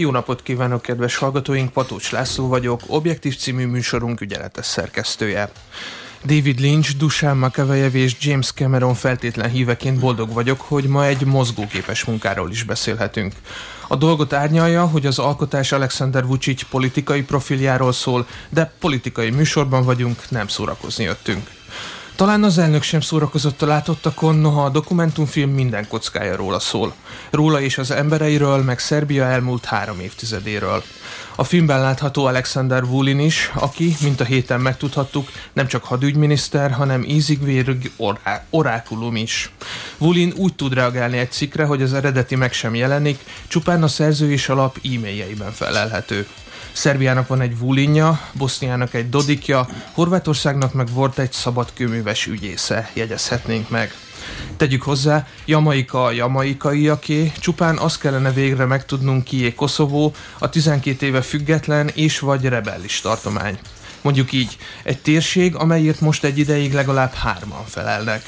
[0.00, 1.72] Jó napot kívánok, kedves hallgatóink!
[1.72, 5.50] Patócs László vagyok, Objektív című műsorunk ügyeletes szerkesztője.
[6.24, 12.04] David Lynch, Dusan Makavejev és James Cameron feltétlen híveként boldog vagyok, hogy ma egy mozgóképes
[12.04, 13.34] munkáról is beszélhetünk.
[13.88, 20.30] A dolgot árnyalja, hogy az alkotás Alexander Vucic politikai profiljáról szól, de politikai műsorban vagyunk,
[20.30, 21.50] nem szórakozni jöttünk.
[22.20, 26.94] Talán az elnök sem szórakozott a látottakon, noha a dokumentumfilm minden kockája róla szól.
[27.30, 30.82] Róla és az embereiről, meg Szerbia elmúlt három évtizedéről.
[31.36, 37.04] A filmben látható Alexander Vulin is, aki, mint a héten megtudhattuk, nem csak hadügyminiszter, hanem
[37.04, 39.52] ízigvérig orá- orákulum is.
[39.98, 43.18] Vulin úgy tud reagálni egy cikkre, hogy az eredeti meg sem jelenik,
[43.48, 46.26] csupán a szerző és alap e-mailjeiben felelhető.
[46.72, 53.94] Szerbiának van egy Vulinja, Boszniának egy Dodikja, Horvátországnak meg volt egy szabadkőműves ügyésze, jegyezhetnénk meg.
[54.56, 61.22] Tegyük hozzá, Jamaika a jamaikaiaké, csupán azt kellene végre megtudnunk kié Koszovó, a 12 éve
[61.22, 63.58] független és vagy rebellis tartomány.
[64.00, 68.22] Mondjuk így, egy térség, amelyért most egy ideig legalább hárman felelnek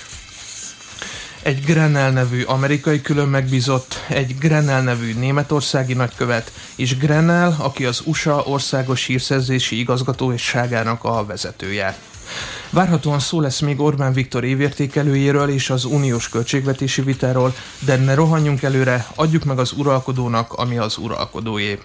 [1.42, 8.02] egy Grenell nevű amerikai külön megbízott, egy Grenell nevű németországi nagykövet, és Grenell, aki az
[8.04, 11.98] USA országos hírszerzési igazgatóságának a vezetője.
[12.70, 18.62] Várhatóan szó lesz még Orbán Viktor évértékelőjéről és az uniós költségvetési vitáról, de ne rohanjunk
[18.62, 21.78] előre, adjuk meg az uralkodónak, ami az uralkodóé.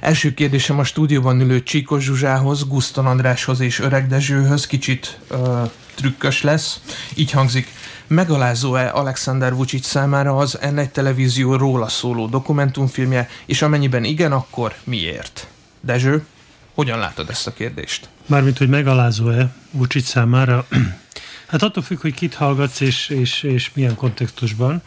[0.00, 6.42] Első kérdésem a stúdióban ülő Csíkos Zsuzsához, Guszton Andráshoz és Öreg Dezsőhöz kicsit uh, trükkös
[6.42, 6.80] lesz.
[7.14, 7.68] Így hangzik,
[8.06, 15.46] Megalázó-e Alexander Vucic számára az N1 televízió róla szóló dokumentumfilmje, és amennyiben igen, akkor miért?
[15.80, 16.26] Dezső,
[16.74, 18.08] hogyan látod ezt a kérdést?
[18.26, 20.66] Mármint, hogy megalázó-e Vucic számára?
[21.46, 24.82] Hát attól függ, hogy kit hallgatsz, és, és, és milyen kontextusban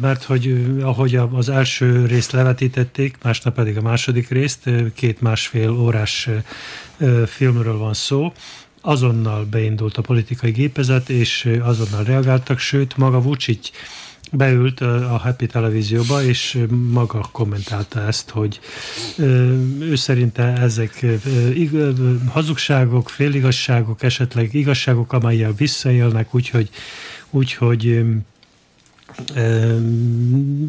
[0.00, 6.28] mert hogy ahogy az első részt levetítették, másnap pedig a második részt, két másfél órás
[7.26, 8.32] filmről van szó,
[8.80, 13.70] azonnal beindult a politikai gépezet, és azonnal reagáltak, sőt, maga Vucic
[14.32, 16.58] beült a Happy televízióba, és
[16.90, 18.60] maga kommentálta ezt, hogy
[19.80, 21.06] ő szerinte ezek
[22.28, 26.68] hazugságok, féligasságok, esetleg igazságok, amelyek visszaélnek, úgyhogy,
[27.30, 28.04] úgyhogy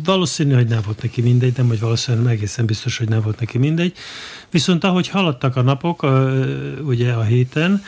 [0.03, 3.57] Valószínű, hogy nem volt neki mindegy, nem, hogy valószínűleg egészen biztos, hogy nem volt neki
[3.57, 3.93] mindegy.
[4.49, 6.05] Viszont ahogy haladtak a napok,
[6.83, 7.83] ugye a héten,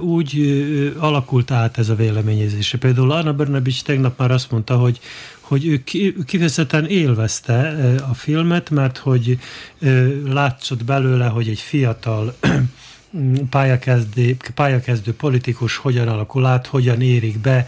[0.00, 2.78] úgy alakult át ez a véleményezése.
[2.78, 5.00] Például Anna Bernabics tegnap már azt mondta, hogy
[5.40, 5.82] hogy ő
[6.24, 7.76] kifejezetten élvezte
[8.10, 9.38] a filmet, mert hogy
[10.24, 12.36] látszott belőle, hogy egy fiatal
[13.50, 17.66] pályakezdő, pályakezdő politikus hogyan alakul át, hogyan érik be,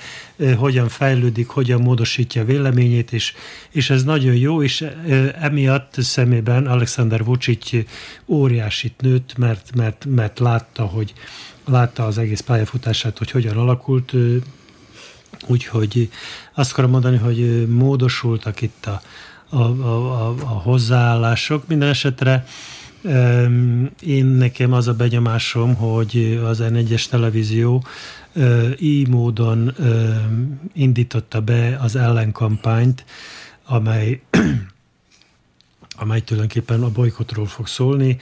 [0.57, 3.35] hogyan fejlődik, hogyan módosítja véleményét, és,
[3.71, 4.87] és ez nagyon jó, és
[5.41, 7.71] emiatt szemében Alexander Vucic
[8.27, 11.13] óriásit nőtt, mert, mert, mert látta, hogy
[11.65, 14.13] látta az egész pályafutását, hogy hogyan alakult,
[15.47, 16.11] úgyhogy
[16.55, 19.01] azt akarom mondani, hogy módosultak itt a,
[19.49, 21.67] a, a, a, hozzáállások.
[21.67, 22.47] Minden esetre
[24.01, 27.85] én nekem az a benyomásom, hogy az N1-es televízió
[28.79, 29.75] így módon
[30.75, 33.05] indította be az ellenkampányt,
[33.65, 34.21] amely
[36.01, 38.19] amely tulajdonképpen a bolykotról fog szólni.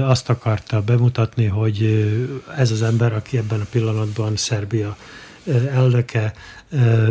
[0.00, 2.06] Azt akarta bemutatni, hogy
[2.56, 4.96] ez az ember, aki ebben a pillanatban Szerbia
[5.72, 6.32] elnöke,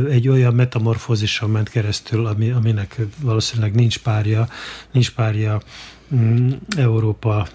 [0.10, 4.48] egy olyan metamorfózison ment keresztül, ami, aminek valószínűleg nincs párja,
[4.92, 5.62] nincs párja
[6.78, 7.48] Európa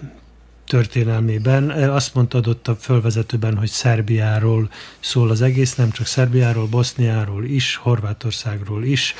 [0.65, 1.69] történelmében.
[1.69, 4.69] Azt mondta adott a fölvezetőben, hogy Szerbiáról
[4.99, 9.15] szól az egész, nem csak Szerbiáról, Boszniáról is, Horvátországról is,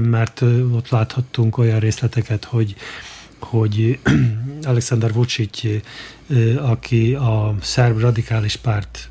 [0.00, 0.40] mert
[0.72, 2.76] ott láthattunk olyan részleteket, hogy
[3.38, 3.98] hogy
[4.62, 5.60] Alexander Vucic,
[6.56, 9.08] aki a szerb radikális párt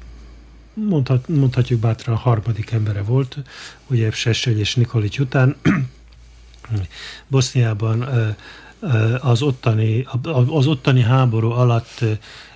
[0.73, 3.37] mondhat, mondhatjuk bátran harmadik embere volt,
[3.87, 5.55] ugye Sessel és Nikolic után,
[7.27, 8.07] Boszniában
[9.19, 10.07] az ottani,
[10.47, 12.03] az ottani háború alatt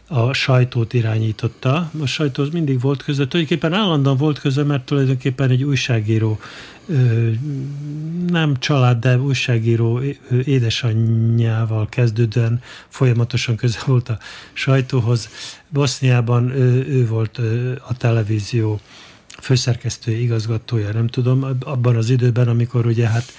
[0.08, 1.92] a sajtót irányította.
[2.02, 6.40] A sajtóhoz mindig volt köze, tulajdonképpen állandóan volt köze, mert tulajdonképpen egy újságíró
[8.28, 10.02] nem család, de újságíró
[10.46, 14.18] édesanyjával kezdődően folyamatosan köze volt a
[14.54, 15.30] sajtóhoz.
[15.70, 17.40] Boszniában ő, ő volt
[17.88, 18.80] a televízió
[19.42, 23.34] főszerkesztő igazgatója, nem tudom, abban az időben, amikor ugye hát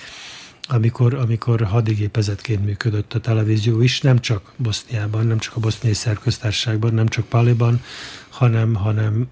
[0.68, 6.94] amikor, amikor hadigépezetként működött a televízió is, nem csak Boszniában, nem csak a boszniai szerköztársaságban,
[6.94, 7.82] nem csak Paliban,
[8.28, 9.28] hanem, hanem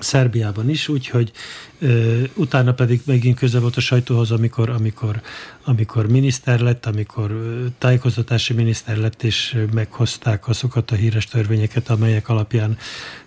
[0.00, 1.32] Szerbiában is, úgyhogy
[1.78, 5.20] ö, utána pedig megint köze volt a sajtóhoz, amikor, amikor,
[5.64, 12.78] amikor miniszter lett, amikor tájékoztatási miniszter lett, és meghozták azokat a híres törvényeket, amelyek alapján,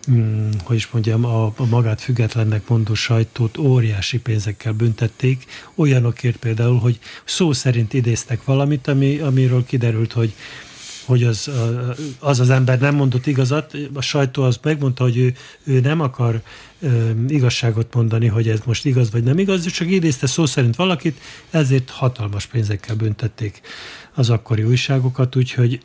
[0.06, 6.80] hm, hogy is mondjam, a, a magát függetlennek mondó sajtót óriási pénzekkel büntették, olyanokért például,
[6.80, 10.34] hogy szó szerint idéztek valamit, ami, amiről kiderült, hogy
[11.07, 11.51] hogy az,
[12.19, 16.42] az az ember nem mondott igazat, a sajtó az megmondta, hogy ő, ő nem akar
[17.27, 21.19] igazságot mondani, hogy ez most igaz vagy nem igaz, csak idézte szó szerint valakit,
[21.50, 23.62] ezért hatalmas pénzekkel büntették
[24.13, 25.80] az akkori újságokat, úgyhogy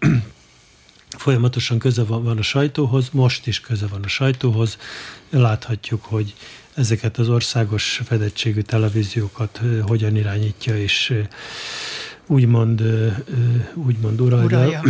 [1.25, 4.77] folyamatosan köze van, van a sajtóhoz, most is köze van a sajtóhoz.
[5.31, 6.35] Láthatjuk, hogy
[6.75, 11.15] ezeket az országos fedettségű televíziókat hogyan irányítja, és
[12.27, 12.83] úgymond,
[13.75, 14.45] úgymond uralja.
[14.45, 14.83] uralja.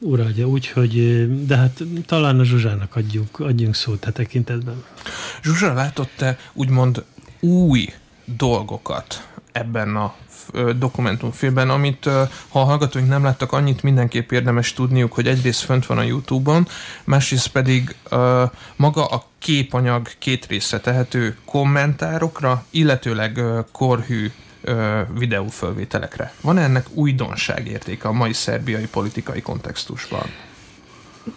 [0.00, 4.84] Uralja, úgyhogy, de hát talán a Zsuzsának adjunk, adjunk szót a tekintetben.
[5.42, 7.04] Zsuzsa, látott-e úgymond
[7.40, 7.92] új
[8.24, 10.14] dolgokat ebben a
[10.78, 12.04] dokumentumfilmben, amit
[12.48, 16.68] ha a hallgatóink nem láttak, annyit mindenképp érdemes tudniuk, hogy egyrészt fönt van a Youtube-on,
[17.04, 17.96] másrészt pedig
[18.76, 23.40] maga a képanyag két része tehető kommentárokra, illetőleg
[23.72, 24.30] korhű
[25.18, 26.32] videófölvételekre.
[26.40, 30.26] Van -e ennek újdonság értéke a mai szerbiai politikai kontextusban?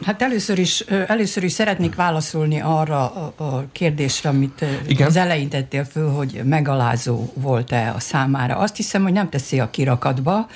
[0.06, 5.08] Hát először is, először is szeretnék válaszolni arra a kérdésre, amit Igen?
[5.08, 8.58] az elején tettél föl, hogy megalázó volt-e a számára.
[8.58, 10.48] Azt hiszem, hogy nem teszi a kirakatba,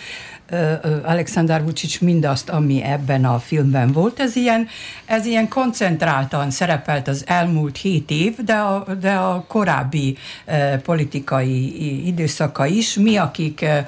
[1.04, 4.20] Alexander Vucic mindazt, ami ebben a filmben volt.
[4.20, 4.68] Ez ilyen,
[5.06, 12.08] ez ilyen koncentráltan szerepelt az elmúlt hét év, de a, de a korábbi eh, politikai
[12.08, 12.94] időszaka is.
[12.94, 13.86] Mi, akik, eh,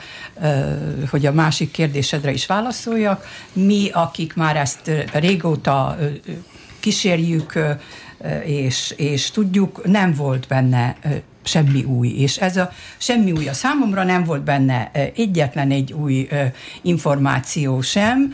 [1.09, 5.97] hogy a másik kérdésedre is válaszoljak, mi, akik már ezt régóta
[6.79, 7.59] kísérjük,
[8.43, 10.95] és, és tudjuk, nem volt benne
[11.49, 12.07] semmi új.
[12.07, 16.27] És ez a semmi új a számomra nem volt benne egyetlen egy új
[16.81, 18.33] információ sem.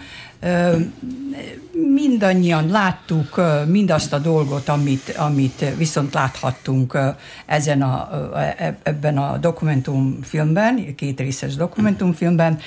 [1.94, 6.98] Mindannyian láttuk mindazt a dolgot, amit, amit viszont láthattunk
[7.46, 12.60] ezen a, e, ebben a dokumentumfilmben, két részes dokumentumfilmben.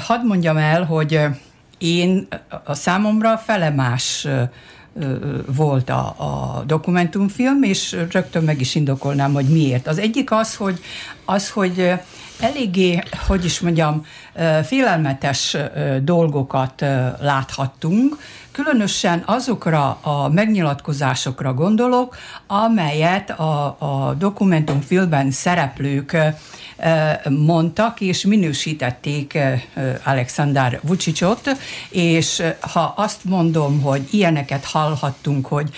[0.00, 1.20] Hadd mondjam el, hogy
[1.78, 2.28] én
[2.64, 4.26] a számomra felemás
[5.46, 9.86] volt a, a dokumentumfilm, és rögtön meg is indokolnám, hogy miért.
[9.86, 10.80] Az egyik az, hogy,
[11.24, 11.92] az, hogy
[12.40, 14.06] eléggé, hogy is mondjam,
[14.64, 15.56] félelmetes
[16.02, 16.84] dolgokat
[17.20, 18.18] láthattunk,
[18.52, 22.16] különösen azokra a megnyilatkozásokra gondolok,
[22.46, 26.16] amelyet a, a dokumentumfilmben szereplők
[27.28, 29.38] mondtak, és minősítették
[30.04, 31.56] Alexander Vucicot,
[31.90, 35.70] és ha azt mondom, hogy ilyeneket hallhattunk, hogy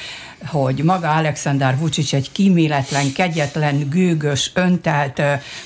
[0.47, 5.23] hogy maga Alexander Vucic egy kíméletlen, kegyetlen, gőgös, öntelt,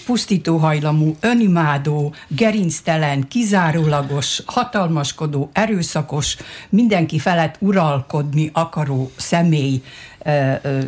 [0.07, 6.37] pusztítóhajlamú, önimádó, gerinctelen, kizárólagos, hatalmaskodó, erőszakos,
[6.69, 9.83] mindenki felett uralkodni akaró személy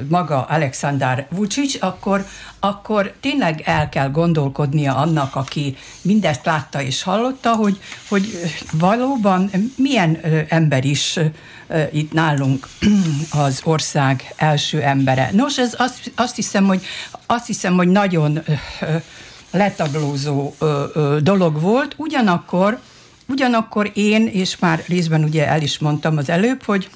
[0.08, 2.24] maga Alexander Vucic, akkor,
[2.60, 8.26] akkor tényleg el kell gondolkodnia annak, aki mindezt látta és hallotta, hogy, hogy
[8.72, 11.18] valóban milyen ember is
[11.92, 12.68] itt nálunk
[13.46, 15.30] az ország első embere.
[15.32, 16.82] Nos, ez azt, azt hiszem, hogy
[17.26, 18.42] azt hiszem, hogy nagyon
[19.50, 20.54] letaglózó
[21.22, 22.78] dolog volt, ugyanakkor
[23.30, 26.90] Ugyanakkor én, és már részben ugye el is mondtam az előbb, hogy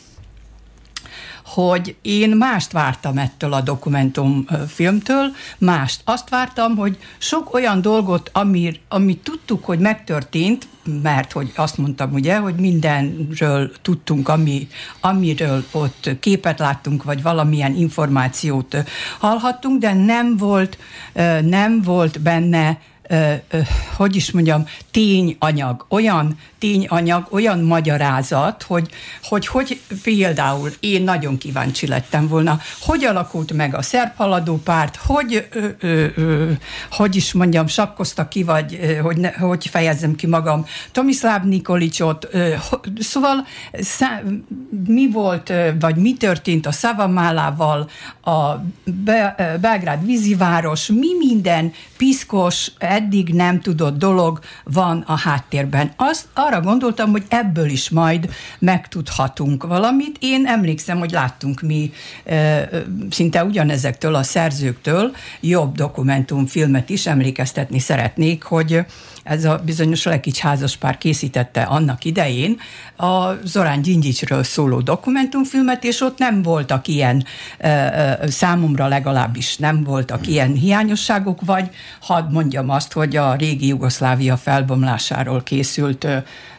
[1.55, 6.01] hogy én mást vártam ettől a dokumentumfilmtől, mást.
[6.05, 10.69] Azt vártam, hogy sok olyan dolgot, ami, amit tudtuk, hogy megtörtént,
[11.03, 14.69] mert hogy azt mondtam ugye, hogy mindenről tudtunk, ami,
[15.01, 18.77] amiről ott képet láttunk, vagy valamilyen információt
[19.19, 20.79] hallhattunk, de nem volt,
[21.43, 22.79] nem volt benne
[23.97, 28.91] hogy is mondjam, tényanyag, olyan tényanyag, olyan magyarázat, hogy,
[29.23, 34.97] hogy, hogy például én nagyon kíváncsi lettem volna, hogy alakult meg a szerb haladó párt,
[34.97, 36.51] hogy, ö, ö, ö,
[36.91, 42.55] hogy is mondjam, sakkozta ki, vagy hogy, ne, hogy fejezzem ki magam, Tomislav Nikolicsot, ö,
[42.99, 44.23] szóval szá,
[44.87, 47.91] mi volt, vagy mi történt a Szavamálával,
[48.25, 48.55] a
[48.85, 55.93] Be, Belgrád víziváros, mi minden piszkos, eddig nem tudott dolog van a háttérben.
[55.97, 60.17] Azt arra gondoltam, hogy ebből is majd megtudhatunk valamit.
[60.21, 61.93] Én emlékszem, hogy láttunk mi
[63.11, 68.85] szinte ugyanezektől a szerzőktől jobb dokumentumfilmet is emlékeztetni szeretnék, hogy
[69.23, 72.61] ez a bizonyos Lekics házaspár készítette annak idején
[72.97, 77.25] a Zorán Gyingyicsről szóló dokumentumfilmet, és ott nem voltak ilyen,
[78.27, 85.43] számomra legalábbis nem voltak ilyen hiányosságok, vagy hadd mondjam azt, hogy a régi Jugoszlávia felbomlásáról
[85.43, 86.07] készült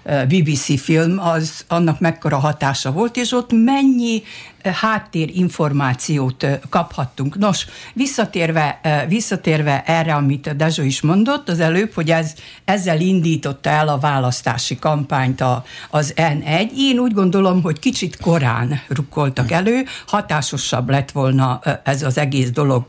[0.04, 4.24] BBC film, az annak mekkora hatása volt, és ott mennyi
[4.64, 7.38] háttérinformációt kaphattunk.
[7.38, 12.34] Nos, visszatérve, visszatérve erre, amit Dezső is mondott az előbb, hogy ez,
[12.66, 16.72] ezzel indította el a választási kampányt a, az N1.
[16.78, 22.86] Én úgy gondolom, hogy kicsit korán rukkoltak elő, hatásosabb lett volna ez az egész dolog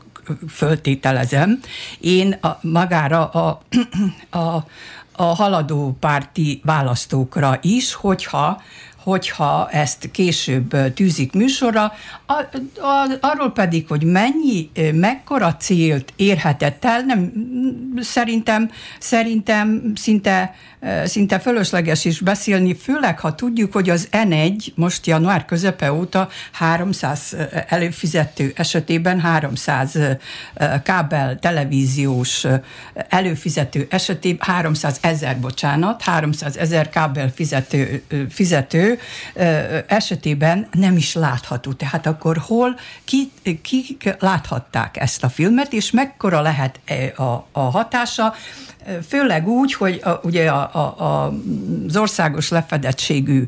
[0.49, 1.59] föltételezem.
[1.99, 3.61] Én a, magára a,
[4.39, 4.65] a,
[5.15, 8.61] a haladó párti választókra is, hogyha
[9.05, 11.93] hogyha ezt később tűzik műsorra,
[12.25, 17.31] a, a, arról pedig, hogy mennyi, mekkora célt érhetett el, nem,
[18.01, 20.55] szerintem, szerintem szinte
[21.05, 27.35] szinte fölösleges is beszélni, főleg ha tudjuk, hogy az N1 most január közepe óta 300
[27.67, 29.97] előfizető esetében 300
[30.83, 32.45] kábel televíziós
[33.09, 38.94] előfizető esetében 300 ezer, bocsánat, 300 ezer kábel fizető, fizető
[39.87, 41.73] esetében nem is látható.
[41.73, 46.79] Tehát akkor hol, ki, ki láthatták ezt a filmet, és mekkora lehet
[47.15, 48.33] a, a hatása,
[49.07, 51.33] főleg úgy, hogy a, ugye a, a, a,
[51.87, 53.45] az országos lefedettségű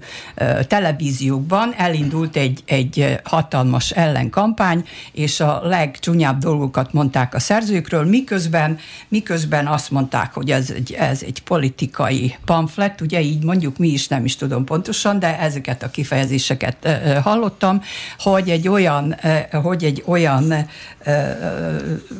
[0.67, 9.67] televíziókban elindult egy, egy hatalmas ellenkampány, és a legcsúnyább dolgokat mondták a szerzőkről, miközben, miközben
[9.67, 14.25] azt mondták, hogy ez egy, ez egy politikai pamflet, ugye így mondjuk mi is nem
[14.25, 16.87] is tudom pontosan, de ezeket a kifejezéseket
[17.23, 17.81] hallottam,
[18.19, 19.15] hogy egy olyan,
[19.51, 20.53] hogy egy olyan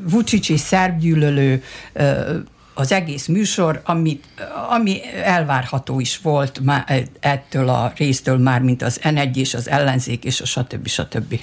[0.04, 1.64] Vucicsi szerbgyűlölő
[2.78, 4.26] az egész műsor, amit,
[4.70, 10.24] ami elvárható is volt már ettől a résztől már, mint az N1 és az ellenzék
[10.24, 10.88] és a stb.
[10.88, 11.40] stb.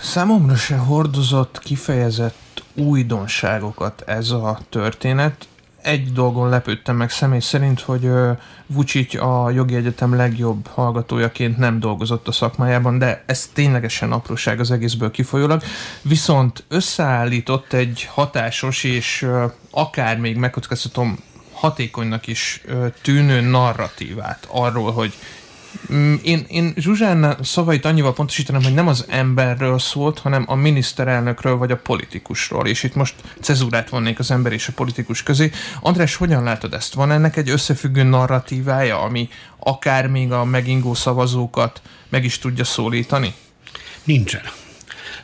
[0.00, 5.47] Számomra se hordozott kifejezett újdonságokat ez a történet
[5.82, 8.10] egy dolgon lepődtem meg személy szerint, hogy
[8.66, 14.70] Vucic a jogi egyetem legjobb hallgatójaként nem dolgozott a szakmájában, de ez ténylegesen apróság az
[14.70, 15.62] egészből kifolyólag.
[16.02, 19.26] Viszont összeállított egy hatásos és
[19.70, 21.18] akár még megkockáztatom
[21.52, 22.62] hatékonynak is
[23.02, 25.12] tűnő narratívát arról, hogy
[26.22, 31.70] én, én Zsuzsán szavait annyival pontosítanám, hogy nem az emberről szólt, hanem a miniszterelnökről vagy
[31.70, 35.50] a politikusról, és itt most cezúrát vonnék az ember és a politikus közé.
[35.80, 36.94] András, hogyan látod ezt?
[36.94, 43.34] Van ennek egy összefüggő narratívája, ami akár még a megingó szavazókat meg is tudja szólítani?
[44.04, 44.42] Nincsen.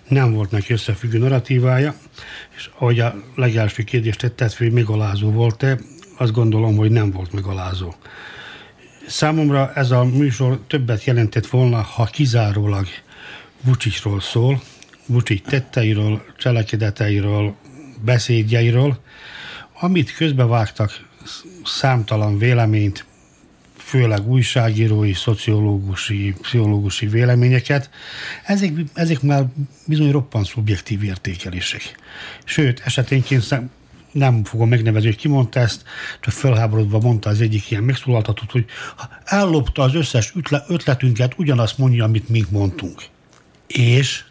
[0.09, 1.95] Nem volt neki összefüggő narratívája,
[2.57, 5.79] és ahogy a legelső kérdést tetted, hogy megalázó volt-e,
[6.17, 7.95] azt gondolom, hogy nem volt megalázó.
[9.07, 12.87] Számomra ez a műsor többet jelentett volna, ha kizárólag
[13.61, 14.63] Vucicról szól,
[15.07, 17.55] Vucic tetteiről, cselekedeteiről,
[18.05, 19.01] beszédjeiről,
[19.81, 21.07] amit közbevágtak
[21.65, 23.05] számtalan véleményt,
[23.77, 27.91] főleg újságírói, szociológusi, pszichológusi véleményeket,
[28.45, 29.45] ezek, ezek már
[29.87, 31.95] bizony roppant szubjektív értékelések.
[32.45, 33.43] Sőt, eseténként
[34.15, 35.85] nem fogom megnevezni, hogy ki mondta ezt,
[36.21, 38.65] csak felháborodva mondta az egyik ilyen megszólaltatót, hogy
[39.25, 40.35] ellopta az összes
[40.69, 43.03] ötletünket, ugyanazt mondja, amit mi mondtunk.
[43.67, 44.25] És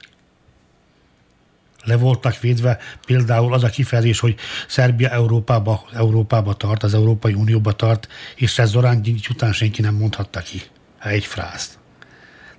[1.84, 4.36] le voltak védve például az a kifejezés, hogy
[4.68, 9.96] Szerbia Európába, Európába tart, az Európai Unióba tart, és ez Zorán Gyingy után senki nem
[9.96, 10.62] mondhatta ki
[11.00, 11.83] egy frázt.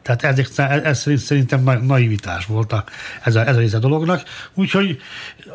[0.04, 0.48] Tehát ezek,
[0.84, 2.84] ez szerintem naivitás volt a,
[3.22, 4.22] ez, a, ez a része a dolognak.
[4.54, 5.00] Úgyhogy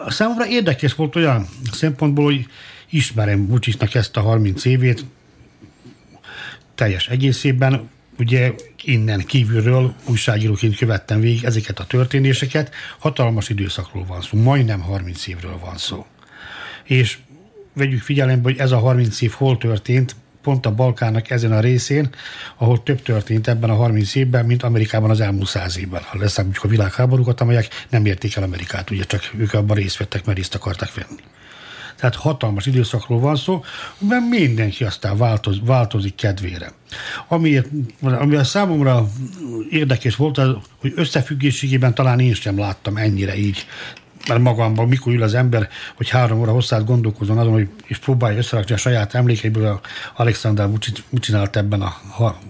[0.07, 2.47] számomra érdekes volt olyan szempontból, hogy
[2.89, 5.05] ismerem Bucsisnak ezt a 30 évét
[6.75, 7.89] teljes egészében,
[8.19, 8.53] ugye
[8.83, 12.73] innen kívülről újságíróként követtem végig ezeket a történéseket.
[12.97, 16.05] Hatalmas időszakról van szó, majdnem 30 évről van szó.
[16.83, 17.17] És
[17.73, 22.10] vegyük figyelembe, hogy ez a 30 év hol történt, pont a Balkának ezen a részén,
[22.58, 26.01] ahol több történt ebben a 30 évben, mint Amerikában az elmúlt száz évben.
[26.01, 30.25] Ha leszámítjuk a világháborúkat, amelyek nem érték el Amerikát, ugye csak ők abban részt vettek,
[30.25, 31.22] mert részt akartak venni.
[32.00, 33.63] Tehát hatalmas időszakról van szó,
[33.98, 36.72] mert mindenki aztán változ, változik kedvére.
[37.27, 37.62] Ami,
[38.01, 39.08] ami a számomra
[39.69, 43.65] érdekes volt, az, hogy összefüggésségében talán én sem láttam ennyire így
[44.29, 48.38] mert magamban, mikor ül az ember, hogy három óra hosszát gondolkozon azon, hogy, és próbálja
[48.38, 49.81] összerakni a saját emlékeiből, a
[50.15, 51.95] Alexander mit csinált ebben a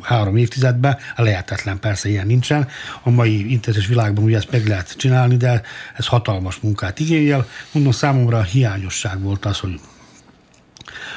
[0.01, 2.67] három évtizedben, lehetetlen, persze ilyen nincsen.
[3.03, 5.61] A mai internetes világban ugye ezt meg lehet csinálni, de
[5.95, 7.47] ez hatalmas munkát igényel.
[7.71, 9.79] Mondom, számomra a hiányosság volt az, hogy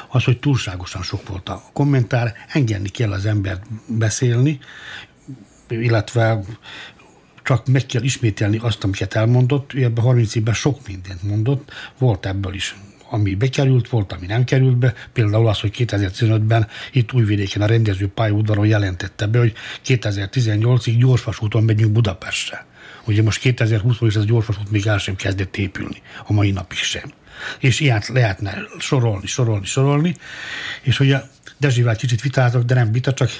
[0.09, 4.59] az, hogy túlságosan sok volt a kommentár, engedni kell az embert beszélni,
[5.69, 6.40] illetve
[7.42, 9.75] csak meg kell ismételni azt, amiket elmondott.
[9.75, 12.76] Ő ebben 30 évben sok mindent mondott, volt ebből is
[13.12, 14.94] ami bekerült, volt, ami nem került be.
[15.12, 19.52] Például az, hogy 2015-ben itt Újvidéken a rendező pályaudvaron jelentette be, hogy
[19.87, 22.66] 2018-ig gyorsvasúton megyünk Budapestre.
[23.06, 26.78] Ugye most 2020-ban is ez a gyorsvasút még el sem kezdett épülni, a mai napig
[26.78, 27.11] sem.
[27.58, 30.16] És ilyet lehetne sorolni, sorolni, sorolni.
[30.82, 31.20] És ugye
[31.62, 33.31] Dezsivel kicsit vitáltak, de nem vita, csak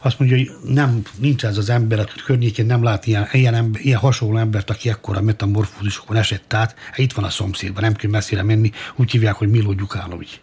[0.00, 3.80] azt mondja, hogy nem, nincs ez az ember a környékén, nem lát ilyen, ilyen, ember,
[3.84, 6.74] ilyen hasonló embert, aki ekkora metamorfózisokon esett át.
[6.86, 10.40] Hát itt van a szomszédban, nem kell messzire menni, úgy hívják, hogy Milo Gyukánovics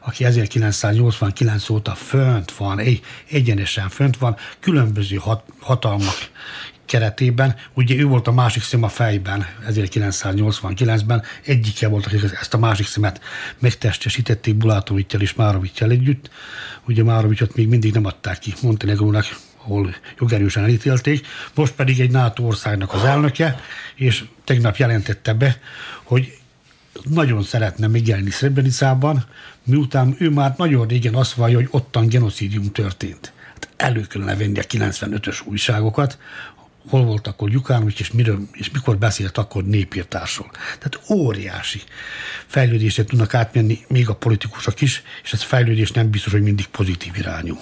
[0.00, 6.16] aki 1989 óta fönt van, egy, egyenesen fönt van, különböző hat, hatalmak
[6.88, 7.54] keretében.
[7.74, 12.86] Ugye ő volt a másik szem a fejben 1989-ben, egyike volt, akik ezt a másik
[12.86, 13.20] szemet
[13.58, 16.30] megtestesítették Bulátovittyel és Márovittyel együtt.
[16.86, 19.24] Ugye Márovityot még mindig nem adták ki Montenegrónak,
[19.62, 23.60] ahol jogerősen elítélték, most pedig egy NATO országnak az elnöke,
[23.94, 25.60] és tegnap jelentette be,
[26.02, 26.38] hogy
[27.02, 29.24] nagyon szeretne megjelenni Srebrenicában,
[29.64, 33.32] miután ő már nagyon régen azt vallja, hogy ottan genocidium történt.
[33.52, 36.18] Hát elő kellene venni a 95-ös újságokat,
[36.88, 40.50] hol volt akkor Gyukánovics, és, miről, és mikor beszélt akkor népírtásról.
[40.50, 41.82] Tehát óriási
[42.46, 47.16] fejlődésre tudnak átmenni még a politikusok is, és ez fejlődés nem biztos, hogy mindig pozitív
[47.16, 47.58] irányú.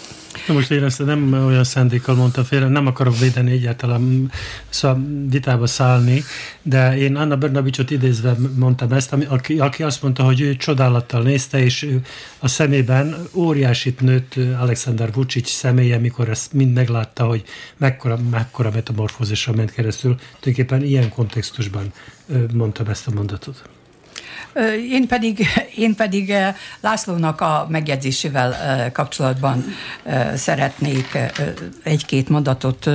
[0.47, 4.31] Na most én ezt nem olyan szándékkal mondtam félre, nem akarok védeni egyáltalán
[4.69, 6.23] szóval vitába szállni,
[6.63, 11.59] de én Anna Bernabicsot idézve mondtam ezt, aki, aki azt mondta, hogy ő csodálattal nézte,
[11.65, 11.99] és
[12.39, 17.45] a szemében óriásit nőtt Alexander Vucic személye, mikor ezt mind meglátta, hogy
[17.77, 20.17] mekkora, mekkora metamorfózisra ment keresztül.
[20.41, 21.93] Tulajdonképpen ilyen kontextusban
[22.53, 23.69] mondtam ezt a mondatot.
[24.91, 25.47] Én pedig,
[25.77, 26.33] én pedig
[26.81, 28.55] Lászlónak a megjegyzésével
[28.93, 29.65] kapcsolatban
[30.35, 31.19] szeretnék
[31.83, 32.91] egy-két mondatot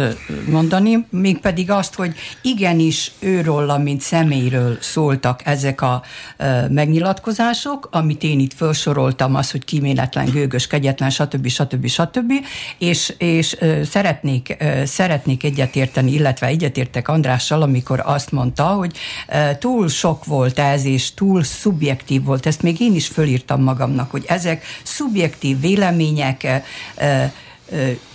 [0.48, 6.04] mondani, mégpedig azt, hogy igenis őról, mint személyről szóltak ezek a
[6.70, 11.48] megnyilatkozások, amit én itt felsoroltam, az, hogy kíméletlen, gőgös, kegyetlen, stb.
[11.48, 11.88] stb.
[11.88, 12.32] stb.
[12.78, 18.98] És, és szeretnék, szeretnék egyetérteni, illetve egyetértek Andrással, amikor azt mondta, hogy
[19.60, 24.26] túl sok volt ez, és túl szubjektív volt, ezt még én is fölírtam magamnak, hogy
[24.28, 26.64] ezek szubjektív vélemények,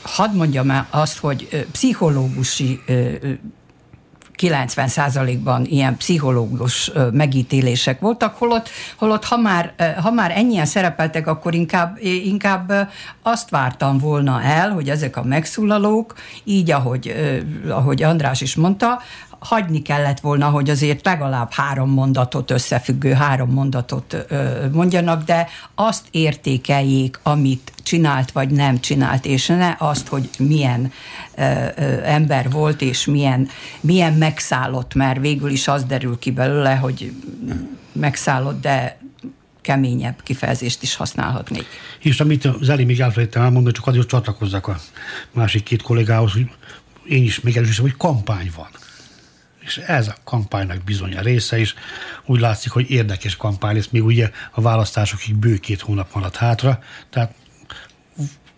[0.02, 2.80] hadd mondjam el azt, hogy pszichológusi
[4.36, 11.98] 90%-ban ilyen pszichológus megítélések voltak, holott, holott ha, már, ha már ennyien szerepeltek, akkor inkább,
[12.02, 12.90] inkább
[13.22, 17.14] azt vártam volna el, hogy ezek a megszólalók, így ahogy,
[17.68, 19.00] ahogy András is mondta,
[19.38, 24.16] hagyni kellett volna, hogy azért legalább három mondatot, összefüggő három mondatot
[24.72, 30.92] mondjanak, de azt értékeljék, amit csinált vagy nem csinált, és ne azt, hogy milyen
[31.36, 31.42] ö,
[31.76, 33.48] ö, ember volt, és milyen,
[33.80, 37.12] milyen megszállott, mert végül is az derül ki belőle, hogy
[37.92, 38.98] megszállott, de
[39.60, 41.66] keményebb kifejezést is használhatnék.
[42.00, 44.76] És amit az elé még elfelejtettem elmondani, csak azért csatlakozzak a
[45.32, 46.50] másik két kollégához, hogy
[47.04, 48.68] én is még erősítem, hogy kampány van
[49.66, 51.74] és ez a kampánynak bizony a része is.
[52.24, 56.78] Úgy látszik, hogy érdekes kampány lesz, még ugye a választásokig bő két hónap maradt hátra,
[57.10, 57.34] tehát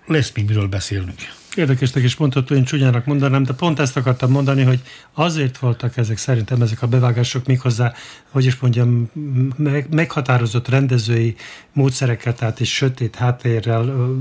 [0.06, 1.18] lesz még miről beszélnünk.
[1.54, 4.80] Érdekesnek is mondható, én csúnyának mondanám, de pont ezt akartam mondani, hogy
[5.12, 7.92] azért voltak ezek szerintem ezek a bevágások méghozzá,
[8.30, 9.10] hogy is mondjam,
[9.56, 11.36] meg, meghatározott rendezői
[11.72, 14.14] módszerekkel, tehát egy sötét háttérrel,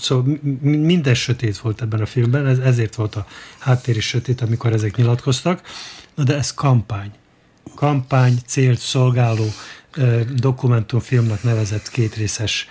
[0.00, 3.26] szóval minden sötét volt ebben a filmben, ez, ezért volt a
[3.58, 5.60] háttér is sötét, amikor ezek nyilatkoztak,
[6.14, 7.10] Na de ez kampány.
[7.74, 9.46] Kampány célt szolgáló
[10.36, 12.66] dokumentumfilmnek nevezett kétrészes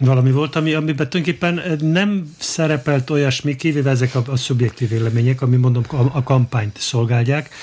[0.00, 5.56] valami volt, ami, amiben tulajdonképpen nem szerepelt olyasmi, kivéve ezek a, a szubjektív vélemények, ami
[5.56, 7.54] mondom a, a kampányt szolgálják,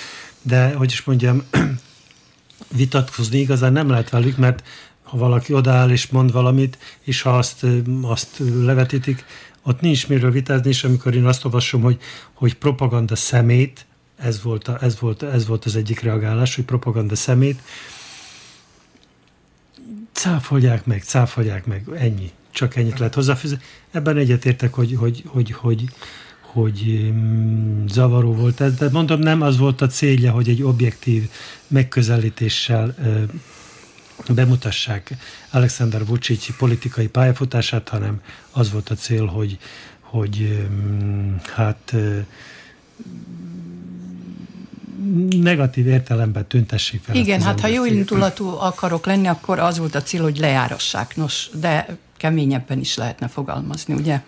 [0.42, 1.44] de hogy is mondjam,
[2.78, 4.64] vitatkozni igazán nem lehet velük, mert
[5.04, 7.66] ha valaki odaáll és mond valamit, és ha azt,
[8.02, 9.26] azt levetítik,
[9.64, 11.98] ott nincs miről vitázni, és amikor én azt olvasom, hogy,
[12.34, 13.86] hogy propaganda szemét,
[14.18, 17.62] ez volt, a, ez, volt, ez volt az egyik reagálás, hogy propaganda szemét,
[20.12, 22.32] cáfolják meg, cáfolják meg, ennyi.
[22.52, 23.60] Csak ennyit lehet hozzáfűzni.
[23.92, 25.90] Ebben egyetértek, hogy, hogy, hogy, hogy,
[26.42, 31.30] hogy mm, zavaró volt ez, de mondom, nem az volt a célja, hogy egy objektív
[31.68, 32.96] megközelítéssel
[34.34, 35.16] bemutassák
[35.50, 39.58] Alexander Vucic politikai pályafutását, hanem az volt a cél, hogy,
[40.00, 40.68] hogy
[41.56, 41.96] hát
[45.42, 47.16] negatív értelemben tüntessék fel.
[47.16, 51.16] Igen, hát ha jó indulatú akarok lenni, akkor az volt a cél, hogy lejárassák.
[51.16, 54.22] Nos, de keményebben is lehetne fogalmazni, ugye?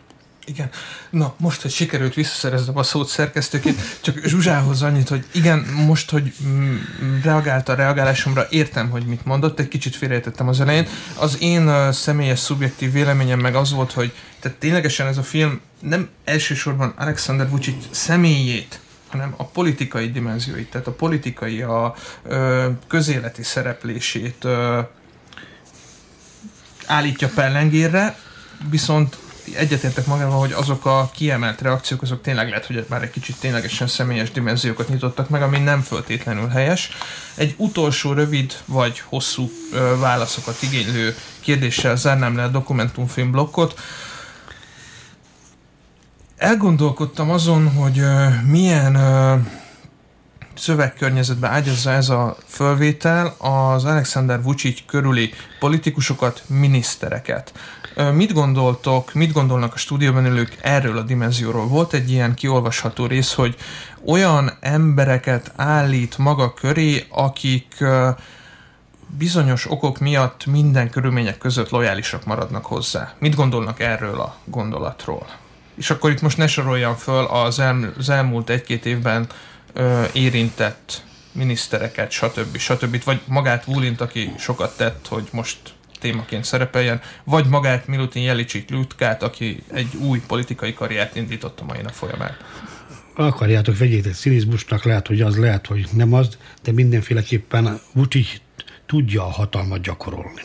[0.45, 0.69] Igen.
[1.09, 6.33] Na, most, hogy sikerült visszaszereznem a szót szerkesztőként, csak Zsuzsához annyit, hogy igen, most, hogy
[6.45, 6.75] mm,
[7.23, 10.87] reagált a reagálásomra, értem, hogy mit mondott, egy kicsit félreértettem az elején.
[11.15, 16.09] Az én személyes, szubjektív véleményem meg az volt, hogy tehát ténylegesen ez a film nem
[16.23, 24.43] elsősorban Alexander Vucic személyét hanem a politikai dimenzióit, tehát a politikai, a ö, közéleti szereplését
[24.43, 24.79] ö,
[26.85, 28.17] állítja pellengérre,
[28.69, 29.17] viszont
[29.55, 33.87] egyetértek magával, hogy azok a kiemelt reakciók, azok tényleg lehet, hogy már egy kicsit ténylegesen
[33.87, 36.89] személyes dimenziókat nyitottak meg, ami nem föltétlenül helyes.
[37.35, 43.79] Egy utolsó rövid vagy hosszú ö, válaszokat igénylő kérdéssel zárnám le a dokumentumfilm blokkot
[46.39, 48.01] elgondolkodtam azon, hogy
[48.45, 48.97] milyen
[50.57, 57.53] szövegkörnyezetbe ágyazza ez a fölvétel az Alexander Vucic körüli politikusokat, minisztereket.
[58.13, 61.67] Mit gondoltok, mit gondolnak a stúdióban ülők erről a dimenzióról?
[61.67, 63.55] Volt egy ilyen kiolvasható rész, hogy
[64.05, 67.83] olyan embereket állít maga köré, akik
[69.17, 73.13] bizonyos okok miatt minden körülmények között lojálisak maradnak hozzá.
[73.19, 75.27] Mit gondolnak erről a gondolatról?
[75.79, 79.27] És akkor itt most ne soroljam föl az, elm, az elmúlt egy-két évben
[79.73, 82.57] ö, érintett minisztereket, stb.
[82.57, 83.03] stb.
[83.03, 85.57] Vagy magát Vulint, aki sokat tett, hogy most
[85.99, 91.81] témaként szerepeljen, vagy magát Milutin Jelicsit Lutkát, aki egy új politikai karriert indított a mai
[91.81, 92.37] nap folyamán.
[93.15, 98.27] Akarjátok, vegyétek cinizmusnak, lehet, hogy az, lehet, hogy nem az, de mindenféleképpen Vucic
[98.85, 100.41] tudja a hatalmat gyakorolni.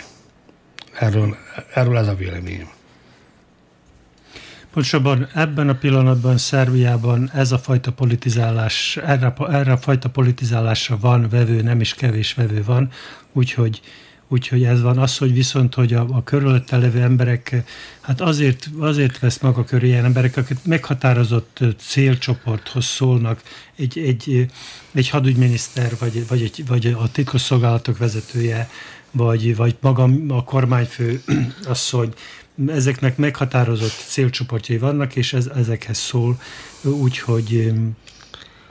[0.93, 1.37] Erről,
[1.75, 2.74] erről ez a véleményem.
[4.75, 11.29] Pontosabban ebben a pillanatban Szerbiában ez a fajta politizálás, erre, erre a fajta politizálásra van
[11.29, 12.91] vevő, nem is kevés vevő van,
[13.33, 13.81] úgyhogy
[14.29, 14.99] Úgyhogy ez van.
[14.99, 17.63] Az, hogy viszont, hogy a, a körülötte levő emberek,
[18.01, 23.43] hát azért, azért vesz maga körül ilyen emberek, akik meghatározott célcsoporthoz szólnak,
[23.77, 24.47] egy, egy,
[24.93, 28.69] egy hadügyminiszter, vagy, vagy, egy, vagy a titkosszolgálatok vezetője,
[29.11, 31.23] vagy, vagy maga a kormányfő
[31.65, 32.13] asszony,
[32.67, 36.41] ezeknek meghatározott célcsoportjai vannak, és ez, ezekhez szól,
[36.83, 37.73] úgyhogy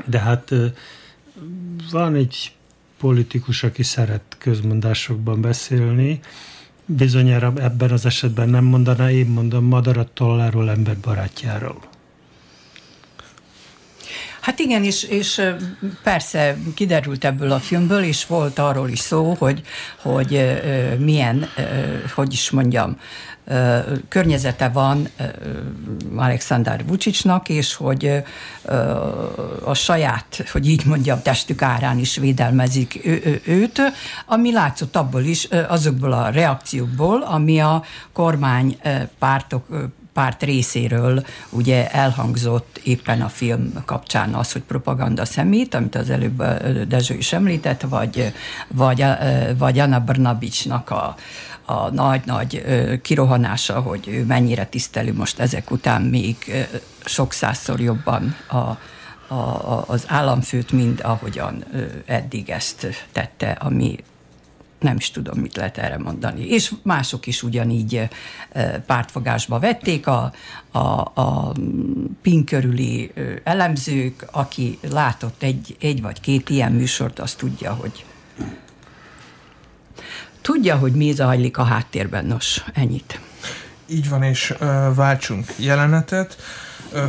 [0.06, 0.52] de hát
[1.92, 2.52] van egy
[3.00, 6.20] politikus, aki szeret közmondásokban beszélni,
[6.86, 11.92] bizonyára ebben az esetben nem mondaná, én mondom madarat tolláról, ember barátjáról.
[14.40, 15.42] Hát igen, és, és
[16.04, 19.62] persze kiderült ebből a filmből, és volt arról is szó, hogy,
[20.02, 20.62] hogy
[21.00, 21.50] milyen,
[22.16, 22.98] hogy is mondjam,
[24.08, 25.08] környezete van
[26.16, 28.24] Alexander Vucicnak, és hogy
[29.64, 33.00] a saját, hogy így mondjam, testük árán is védelmezik
[33.46, 33.82] őt,
[34.26, 38.78] ami látszott abból is, azokból a reakciókból, ami a kormány
[39.20, 39.66] pártok
[40.14, 46.44] párt részéről ugye elhangzott éppen a film kapcsán az, hogy propaganda szemét, amit az előbb
[46.88, 48.34] Dezső is említett, vagy,
[48.68, 49.06] vagy,
[49.58, 51.16] vagy Anna Brnabicsnak a,
[51.66, 52.64] a nagy-nagy
[53.02, 56.68] kirohanása, hogy ő mennyire tiszteli most ezek után még
[57.06, 58.78] sok százszor jobban a,
[59.34, 61.64] a, az államfőt, mint ahogyan
[62.06, 63.98] eddig ezt tette, ami
[64.84, 66.46] nem is tudom, mit lehet erre mondani.
[66.48, 68.10] És mások is ugyanígy
[68.86, 70.32] pártfogásba vették, a,
[70.72, 70.80] a,
[71.14, 71.54] a
[72.22, 73.12] PIN körüli
[73.44, 78.06] elemzők, aki látott egy, egy vagy két ilyen műsort, az tudja, hogy
[80.42, 82.26] tudja, hogy mi zajlik a háttérben.
[82.26, 83.20] Nos, ennyit.
[83.88, 86.38] Így van, és ö, váltsunk jelenetet,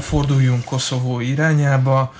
[0.01, 2.15] forduljunk Koszovó irányába.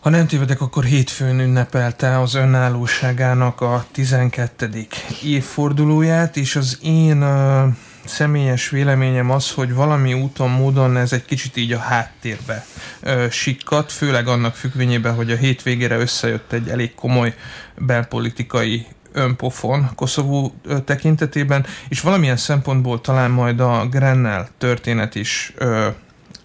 [0.00, 4.86] Ha nem tévedek, akkor hétfőn ünnepelte az önállóságának a 12.
[5.22, 7.66] évfordulóját, és az én ö,
[8.04, 12.66] személyes véleményem az, hogy valami úton, módon ez egy kicsit így a háttérbe
[13.00, 17.34] ö, sikkat, főleg annak függvényében, hogy a hétvégére összejött egy elég komoly
[17.76, 25.88] belpolitikai önpofon Koszovó tekintetében, és valamilyen szempontból talán majd a Grennel történet is ö,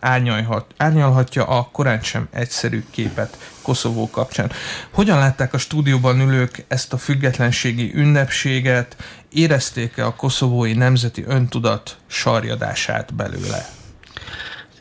[0.04, 4.52] árnyalhat, árnyalhatja a korán sem egyszerű képet Koszovó kapcsán.
[4.92, 8.98] Hogyan látták a stúdióban ülők ezt a függetlenségi ünnepséget,
[9.30, 13.70] érezték-e a koszovói nemzeti öntudat sarjadását belőle?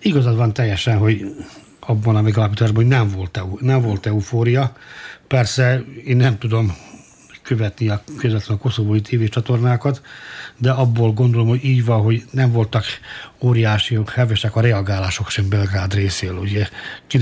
[0.01, 1.25] Igazad van teljesen, hogy
[1.81, 4.73] abban a megalapításban, hogy nem volt, nem volt eufória.
[5.29, 6.77] Persze én nem tudom
[7.43, 10.03] követni a közvetlen koszovói tévécsatornákat,
[10.59, 12.85] de abból gondolom, hogy így van, hogy nem voltak
[13.41, 16.39] óriási hevesek a reagálások sem Belgrád részéről.
[16.39, 16.69] Ugye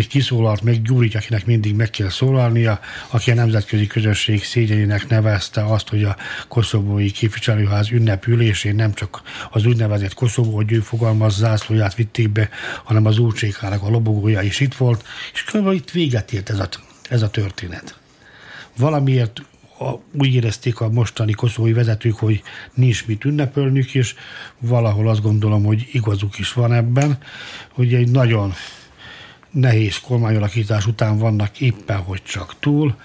[0.09, 5.89] kiszólalt meg Gyurigy, akinek mindig meg kell szólalnia, aki a nemzetközi közösség szégyenének nevezte azt,
[5.89, 6.17] hogy a
[6.49, 12.49] koszovói képviselőház ünnepülésén nem csak az úgynevezett Koszovó, hogy ő fogalmaz zászlóját vitték be,
[12.85, 15.73] hanem az úrcsékának a lobogója is itt volt, és kb.
[15.73, 16.69] itt véget ért ez a,
[17.09, 17.99] ez a történet.
[18.77, 19.43] Valamiért
[19.81, 22.43] a, úgy érezték a mostani koszói vezetők, hogy
[22.75, 24.15] nincs mit ünnepölnünk, és
[24.59, 27.19] valahol azt gondolom, hogy igazuk is van ebben,
[27.73, 28.53] hogy egy nagyon
[29.51, 32.97] nehéz kormányalakítás után vannak éppen, hogy csak túl,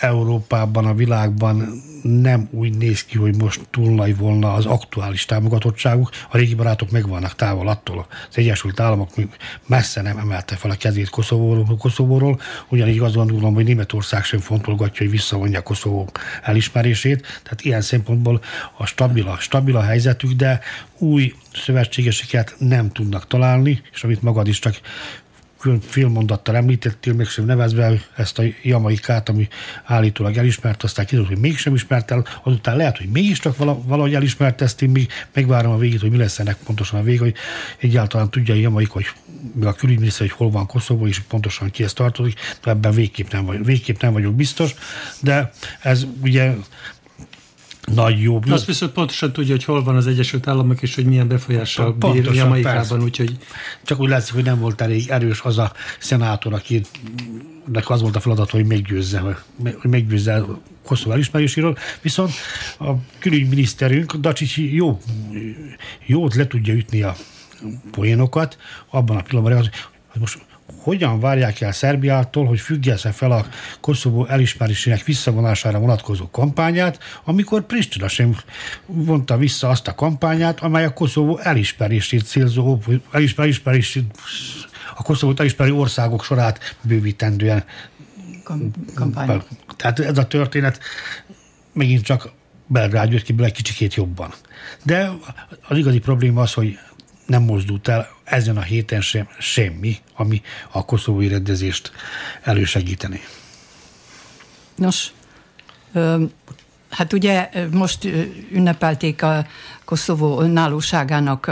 [0.00, 6.10] Európában, a világban nem úgy néz ki, hogy most túl nagy volna az aktuális támogatottságuk.
[6.30, 8.06] A régi barátok meg vannak távol attól.
[8.28, 9.10] Az Egyesült Államok
[9.66, 14.98] messze nem emelte fel a kezét Koszovóról, Koszovóról ugyanígy azt gondolom, hogy Németország sem fontolgatja,
[14.98, 16.08] hogy visszavonja Koszovó
[16.42, 17.20] elismerését.
[17.42, 18.40] Tehát ilyen szempontból
[18.76, 20.60] a stabil, a stabil a helyzetük, de
[20.98, 24.80] új szövetségeseket nem tudnak találni, és amit magad is csak
[25.80, 29.48] filmmondattal említettél, mégsem nevezve ezt a jamaikát, ami
[29.84, 34.82] állítólag elismert, aztán kiderült, hogy mégsem ismert el, azután lehet, hogy mégiscsak valahogy elismert ezt,
[34.82, 37.34] én még megvárom a végét, hogy mi lesz ennek pontosan a vége, hogy
[37.78, 39.06] egyáltalán tudja a jamaik, hogy
[39.62, 43.44] a külügyminiszter, hogy hol van Koszovó, és pontosan ki ezt tartozik, de ebben végképp nem,
[43.44, 44.74] vagy, végképp nem vagyok biztos,
[45.20, 46.52] de ez ugye
[47.84, 48.40] nagy jó.
[48.48, 52.32] Azt viszont pontosan tudja, hogy hol van az Egyesült Államok, és hogy milyen befolyással pontosan,
[52.32, 53.36] bír Jamaikában, úgyhogy...
[53.84, 56.82] Csak úgy látszik, hogy nem volt elég erős az a szenátor, aki
[57.72, 60.44] nek az volt a feladat, hogy meggyőzze, hogy meggyőzze
[60.84, 62.32] Koszovó elismeréséről, viszont
[62.78, 65.00] a külügyminiszterünk Dacsici jó,
[66.06, 67.16] jót le tudja ütni a
[67.90, 68.58] poénokat,
[68.90, 69.70] abban a pillanatban,
[70.06, 70.38] hogy most
[70.76, 73.46] hogyan várják el Szerbiától, hogy függesse fel a
[73.80, 78.36] Koszovó elismerésének visszavonására vonatkozó kampányát, amikor Pristina sem
[78.86, 82.78] vonta vissza azt a kampányát, amely a Koszovó elismerését célzó,
[83.12, 84.04] elismerését,
[84.96, 87.64] a Koszovó elismerő országok sorát bővítendően
[88.94, 89.42] kampány.
[89.76, 90.80] Tehát ez a történet
[91.72, 92.32] megint csak
[92.66, 94.32] Belgrád jött ki egy kicsikét jobban.
[94.82, 95.10] De
[95.68, 96.78] az igazi probléma az, hogy
[97.26, 101.92] nem mozdult el ezen a héten sem semmi, ami a koszovói rendezést
[102.42, 103.20] elősegíteni.
[104.74, 105.12] Nos,
[106.90, 108.04] hát ugye most
[108.50, 109.46] ünnepelték a
[109.84, 111.50] Koszovó önállóságának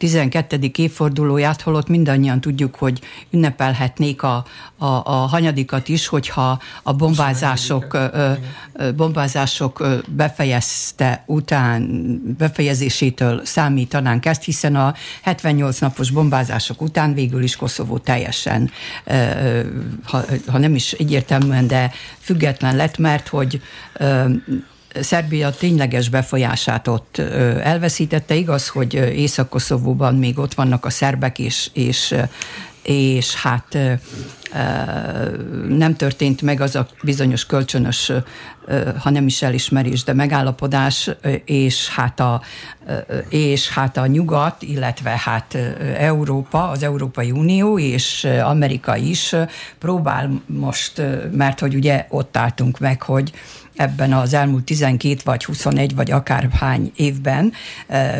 [0.00, 0.70] 12.
[0.76, 4.44] évfordulóját, holott mindannyian tudjuk, hogy ünnepelhetnék a,
[4.78, 7.98] a, a hanyadikat is, hogyha a bombázások,
[8.96, 11.82] bombázások befejezte után,
[12.38, 18.70] befejezésétől számítanánk ezt, hiszen a 78 napos bombázások után végül is Koszovó teljesen,
[20.04, 23.60] ha, ha nem is egyértelműen, de független lett, mert hogy
[24.94, 27.18] Szerbia tényleges befolyását ott
[27.62, 28.34] elveszítette.
[28.34, 32.14] Igaz, hogy Észak-Koszovóban még ott vannak a szerbek, és, és,
[32.82, 33.78] és hát
[35.68, 38.12] nem történt meg az a bizonyos kölcsönös,
[38.98, 41.10] ha nem is elismerés, de megállapodás,
[41.44, 42.42] és hát a,
[43.28, 45.58] és hát a nyugat, illetve hát
[45.98, 49.34] Európa, az Európai Unió és Amerika is
[49.78, 53.32] próbál most, mert hogy ugye ott álltunk meg, hogy
[53.80, 57.52] ebben az elmúlt 12 vagy 21 vagy akárhány évben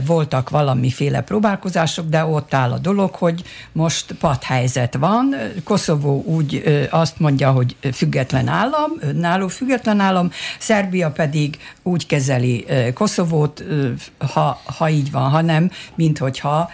[0.07, 3.43] voltak valamiféle próbálkozások, de ott áll a dolog, hogy
[3.73, 5.35] most padhelyzet van.
[5.65, 13.65] Koszovó úgy azt mondja, hogy független állam, önálló független állam, Szerbia pedig úgy kezeli Koszovót,
[14.19, 16.71] ha, ha így van, ha nem, mint hogyha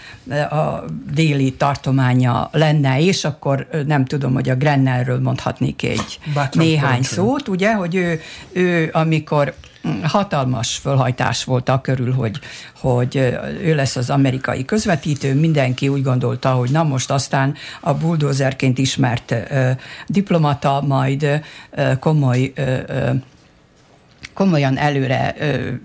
[0.51, 7.03] a déli tartománya lenne, és akkor nem tudom, hogy a Grennelről mondhatnék egy Bátran néhány
[7.03, 8.21] szót, ugye, hogy ő,
[8.53, 9.55] ő amikor
[10.03, 12.39] hatalmas fölhajtás volt a körül, hogy,
[12.81, 13.17] hogy
[13.63, 19.31] ő lesz az amerikai közvetítő, mindenki úgy gondolta, hogy na most aztán a bulldozerként ismert
[19.31, 19.71] ö,
[20.07, 21.23] diplomata majd
[21.71, 23.11] ö, komoly ö, ö,
[24.37, 25.35] komolyan előre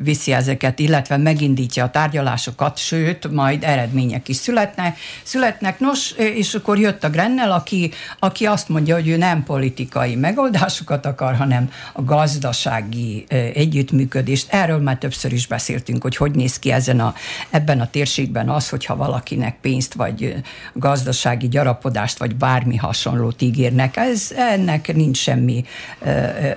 [0.03, 4.97] viszi ezeket, illetve megindítja a tárgyalásokat, sőt, majd eredmények is születnek.
[5.23, 5.79] születnek.
[5.79, 11.05] Nos, és akkor jött a Grennel, aki, aki azt mondja, hogy ő nem politikai megoldásokat
[11.05, 14.53] akar, hanem a gazdasági együttműködést.
[14.53, 17.13] Erről már többször is beszéltünk, hogy hogy néz ki ezen a,
[17.49, 20.35] ebben a térségben az, hogyha valakinek pénzt vagy
[20.73, 23.97] gazdasági gyarapodást vagy bármi hasonlót ígérnek.
[23.97, 25.63] Ez, ennek nincs semmi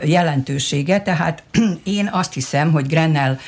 [0.04, 1.42] jelentősége, tehát
[1.84, 3.38] én azt hiszem, hogy Grennel,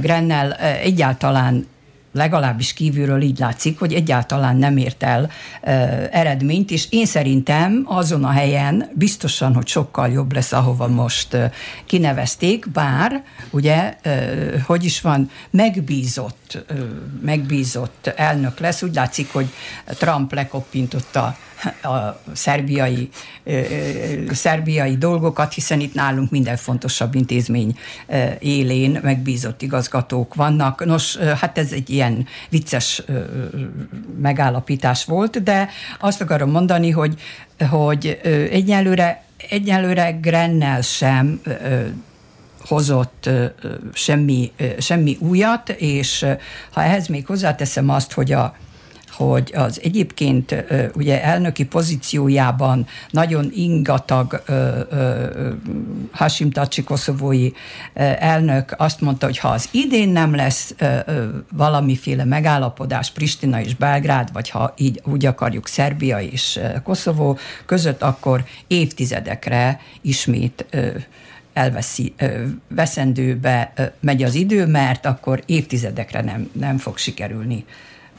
[0.00, 1.66] Grennel egyáltalán
[2.12, 5.30] legalábbis kívülről így látszik, hogy egyáltalán nem ért el
[5.62, 5.70] ö,
[6.10, 11.44] eredményt, és én szerintem azon a helyen biztosan, hogy sokkal jobb lesz, ahova most ö,
[11.86, 14.10] kinevezték, bár ugye, ö,
[14.66, 16.74] hogy is van, megbízott, ö,
[17.22, 19.46] megbízott elnök lesz, úgy látszik, hogy
[19.86, 21.36] Trump lekoppintotta
[21.82, 23.08] a szerbiai,
[24.30, 27.78] szerbiai dolgokat, hiszen itt nálunk minden fontosabb intézmény
[28.38, 30.84] élén megbízott igazgatók vannak.
[30.84, 33.02] Nos, hát ez egy ilyen vicces
[34.20, 35.68] megállapítás volt, de
[36.00, 37.20] azt akarom mondani, hogy,
[37.70, 38.20] hogy
[38.50, 41.40] egyelőre, egyelőre Grennel sem
[42.66, 43.30] hozott
[43.92, 46.26] semmi, semmi újat, és
[46.72, 48.54] ha ehhez még hozzáteszem azt, hogy a
[49.12, 54.42] hogy az egyébként ugye elnöki pozíciójában nagyon ingatag
[56.12, 57.50] Hashim Tachi koszovói
[58.18, 60.74] elnök azt mondta, hogy ha az idén nem lesz
[61.52, 68.44] valamiféle megállapodás Pristina és Belgrád, vagy ha így úgy akarjuk Szerbia és Koszovó között, akkor
[68.66, 70.66] évtizedekre ismét
[71.52, 72.14] elveszi,
[72.68, 77.64] veszendőbe megy az idő, mert akkor évtizedekre nem, nem fog sikerülni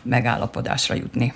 [0.03, 1.33] megállapodásra jutni.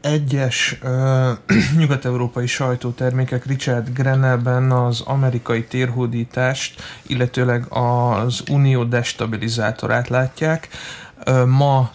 [0.00, 1.32] Egyes ö,
[1.78, 10.68] nyugat-európai sajtótermékek Richard Grenelben az amerikai térhódítást, illetőleg az unió destabilizátorát látják.
[11.24, 11.90] Ö, ma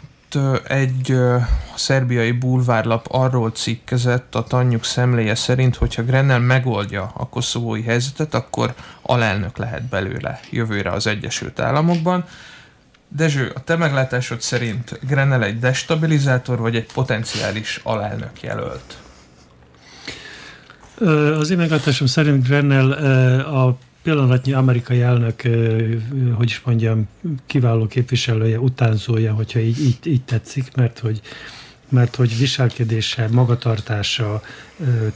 [0.67, 1.37] egy ö,
[1.75, 8.73] szerbiai bulvárlap arról cikkezett a tannyuk szemléje szerint, hogyha Grenell megoldja a koszovói helyzetet, akkor
[9.01, 12.25] alelnök lehet belőle jövőre az Egyesült Államokban.
[13.15, 18.97] Dezső, a te meglátásod szerint Grenell egy destabilizátor, vagy egy potenciális alelnök jelölt?
[21.39, 22.91] Az én meglátásom szerint Grenell
[23.41, 25.41] a pillanatnyi amerikai elnök,
[26.35, 27.09] hogy is mondjam,
[27.45, 31.21] kiváló képviselője, utánzója, hogyha így, így, így tetszik, mert hogy
[31.89, 34.41] mert hogy viselkedése, magatartása,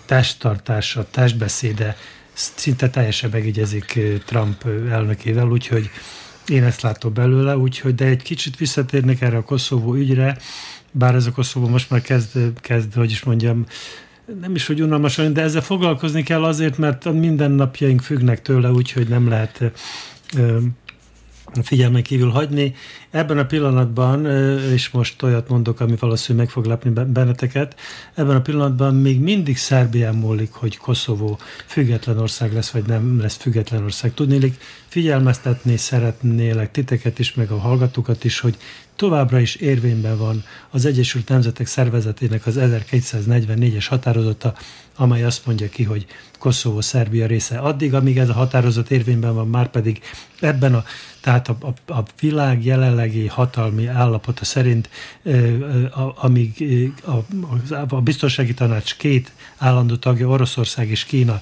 [0.06, 1.98] testtartása, testbeszéde
[2.34, 5.90] szinte teljesen megegyezik Trump elnökével, úgyhogy
[6.48, 10.38] én ezt látom belőle, úgyhogy, de egy kicsit visszatérnek erre a Koszovó ügyre,
[10.92, 13.66] bár ez a Koszovó most már kezd, kezd hogy is mondjam,
[14.42, 19.08] nem is, hogy unalmasan, de ezzel foglalkozni kell azért, mert a mindennapjaink függnek tőle, úgyhogy
[19.08, 19.64] nem lehet
[21.64, 22.76] figyelmen kívül hagyni.
[23.16, 24.26] Ebben a pillanatban,
[24.72, 27.76] és most olyat mondok, ami valószínűleg meg fog lepni benneteket,
[28.14, 33.36] ebben a pillanatban még mindig Szerbián múlik, hogy Koszovó független ország lesz, vagy nem lesz
[33.36, 34.14] független ország.
[34.14, 38.58] Tudnélik, figyelmeztetni szeretnélek titeket is, meg a hallgatókat is, hogy
[38.96, 44.54] továbbra is érvényben van az Egyesült Nemzetek Szervezetének az 1244-es határozata,
[44.96, 46.06] amely azt mondja ki, hogy
[46.40, 47.58] Koszovó Szerbia része.
[47.58, 50.00] Addig, amíg ez a határozat érvényben van, már pedig
[50.40, 50.84] ebben a,
[51.22, 52.64] tehát a, a, a világ
[53.06, 54.90] jelenlegi hatalmi állapota szerint,
[56.16, 56.64] amíg
[57.90, 61.42] a, biztonsági tanács két állandó tagja, Oroszország és Kína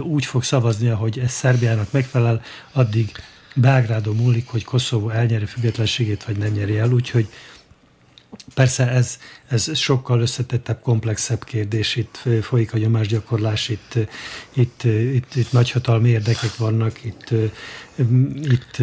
[0.00, 2.42] úgy fog szavazni, hogy ez Szerbiának megfelel,
[2.72, 3.12] addig
[3.54, 7.28] Belgrádon múlik, hogy Koszovó elnyeri függetlenségét, vagy nem nyeri el, úgyhogy
[8.54, 13.94] Persze ez, ez sokkal összetettebb, komplexebb kérdés, itt folyik a nyomásgyakorlás, itt,
[14.52, 17.34] itt, itt, itt nagyhatalmi érdekek vannak, itt,
[18.42, 18.78] itt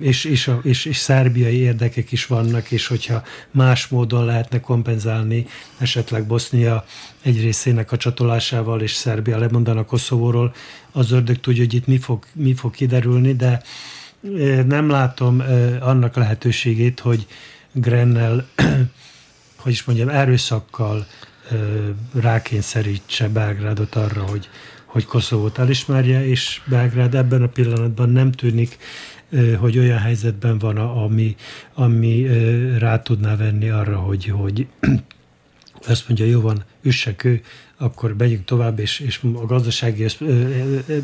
[0.00, 5.46] és, és, a, és, és szerbiai érdekek is vannak, és hogyha más módon lehetne kompenzálni
[5.78, 6.84] esetleg Bosznia
[7.22, 10.54] egy részének a csatolásával, és Szerbia lemondana Koszovóról,
[10.92, 13.62] az ördög tudja, hogy itt mi fog, mi fog kiderülni, de
[14.66, 15.42] nem látom
[15.80, 17.26] annak lehetőségét, hogy
[17.78, 18.46] Grennel,
[19.62, 21.06] hogy is mondjam, erőszakkal
[22.14, 24.48] rákényszerítse Belgrádot arra, hogy,
[24.84, 28.76] hogy Koszovót elismerje, és Belgrád ebben a pillanatban nem tűnik,
[29.58, 31.36] hogy olyan helyzetben van, ami,
[31.74, 32.26] ami
[32.78, 34.66] rá tudná venni arra, hogy, hogy
[35.88, 37.42] azt mondja, jó van, üssek ő,
[37.78, 40.16] akkor megyünk tovább, és, és a gazdasági össz,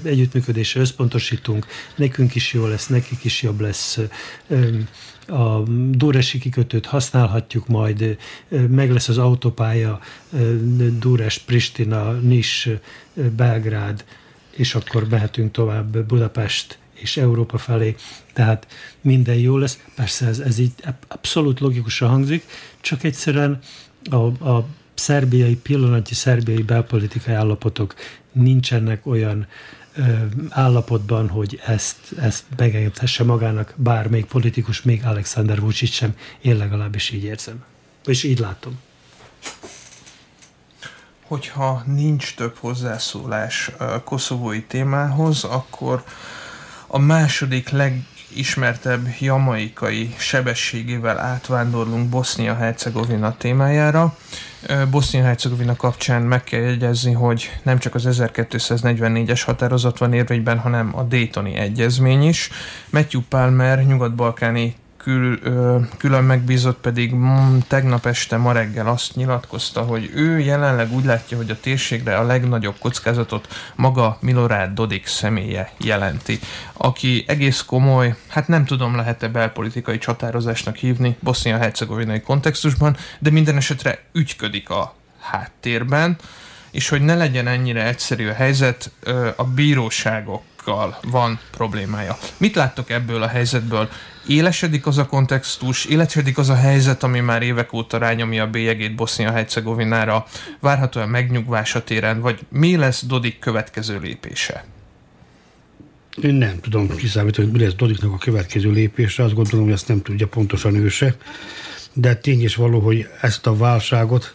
[0.02, 3.98] együttműködésre összpontosítunk, nekünk is jó lesz, nekik is jobb lesz,
[5.26, 8.16] a Dúresi kikötőt használhatjuk majd,
[8.68, 10.00] meg lesz az autópálya
[10.98, 12.68] Dúres, Pristina, Nis,
[13.36, 14.04] Belgrád,
[14.56, 17.96] és akkor mehetünk tovább Budapest és Európa felé,
[18.32, 18.66] tehát
[19.00, 19.78] minden jó lesz.
[19.94, 20.72] Persze ez, ez így
[21.08, 22.44] abszolút logikusan hangzik,
[22.80, 23.58] csak egyszerűen
[24.10, 24.16] a,
[24.48, 27.94] a szerbiai, pillanatnyi szerbiai belpolitikai állapotok
[28.32, 29.46] nincsenek olyan
[30.48, 36.16] állapotban, hogy ezt, ezt megengedhesse magának bármelyik politikus, még Alexander Vucic sem.
[36.40, 37.64] Én legalábbis így érzem.
[38.04, 38.80] És így látom.
[41.26, 46.04] Hogyha nincs több hozzászólás a koszovói témához, akkor
[46.86, 47.70] a második
[48.32, 54.16] legismertebb jamaikai sebességével átvándorlunk Bosznia-Hercegovina témájára.
[54.90, 61.02] Bosznia-Hercegovina kapcsán meg kell jegyezni, hogy nem csak az 1244-es határozat van érvényben, hanem a
[61.02, 62.50] Daytoni egyezmény is.
[62.90, 65.38] Matthew Palmer, nyugat-balkáni kül,
[65.98, 71.36] külön megbízott pedig mm, tegnap este ma reggel azt nyilatkozta, hogy ő jelenleg úgy látja,
[71.36, 76.38] hogy a térségre a legnagyobb kockázatot maga Milorad Dodik személye jelenti,
[76.72, 83.98] aki egész komoly, hát nem tudom lehet-e belpolitikai csatározásnak hívni bosznia-hercegovinai kontextusban, de minden esetre
[84.12, 86.16] ügyködik a háttérben,
[86.70, 88.90] és hogy ne legyen ennyire egyszerű a helyzet,
[89.36, 92.18] a bíróságokkal van problémája.
[92.36, 93.88] Mit láttok ebből a helyzetből?
[94.26, 98.94] Élesedik az a kontextus, élesedik az a helyzet, ami már évek óta rányomja a bélyegét
[98.94, 100.26] Bosznia-Hercegovinára,
[100.60, 104.64] várhatóan megnyugvás a téren, vagy mi lesz Dodik következő lépése?
[106.22, 109.88] Én nem tudom kiszámítani, hogy mi lesz Dodiknak a következő lépése, azt gondolom, hogy ezt
[109.88, 111.16] nem tudja pontosan ő se,
[111.92, 114.34] de tény is való, hogy ezt a válságot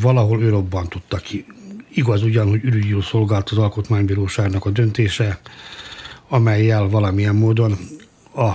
[0.00, 1.46] valahol ő robbantotta ki.
[1.94, 5.40] Igaz ugyan, hogy ürügyül szolgált az Alkotmánybíróságnak a döntése,
[6.28, 7.78] amelyel valamilyen módon
[8.34, 8.50] a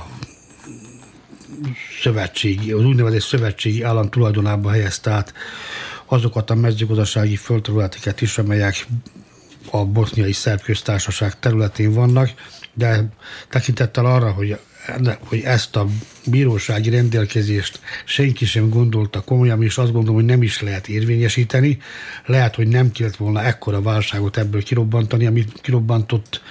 [2.02, 5.34] szövetségi, az úgynevezett szövetségi állam tulajdonába helyezte át
[6.06, 8.88] azokat a mezőgazdasági földterületeket is, amelyek
[9.72, 12.30] a boszniai szerb köztársaság területén vannak,
[12.74, 13.10] de
[13.50, 14.58] tekintettel arra, hogy
[15.20, 15.88] hogy ezt a
[16.26, 21.78] bírósági rendelkezést senki sem gondolta komolyan, és azt gondolom, hogy nem is lehet érvényesíteni.
[22.26, 26.42] Lehet, hogy nem kellett volna ekkora válságot ebből kirobbantani, amit kirobbantott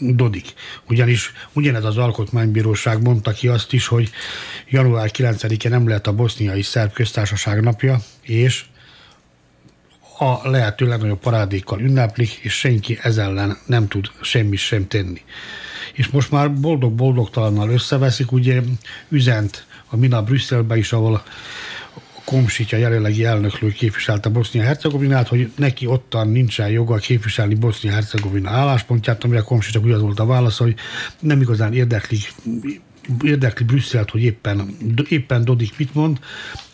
[0.00, 0.54] Dodik.
[0.88, 4.10] Ugyanis ugyanez az alkotmánybíróság mondta ki azt is, hogy
[4.68, 8.64] január 9-e nem lehet a boszniai szerb köztársaság napja, és
[10.18, 15.22] a lehető legnagyobb parádékkal ünneplik, és senki ez ellen nem tud semmit sem tenni.
[15.92, 18.60] És most már boldog-boldogtalannal összeveszik, ugye
[19.08, 21.22] üzent a Mina Brüsszelbe is, ahol
[22.30, 29.80] Komsitja jelenlegi elnöklő képviselte Bosznia-Hercegovinát, hogy neki ottan nincsen joga képviselni Bosznia-Hercegovina álláspontját, amire Komsitja
[29.80, 30.74] úgy az volt a válasz, hogy
[31.20, 32.18] nem igazán érdekli
[33.22, 34.76] érdekli Brüsszelt, hogy éppen,
[35.08, 36.18] éppen Dodik mit mond,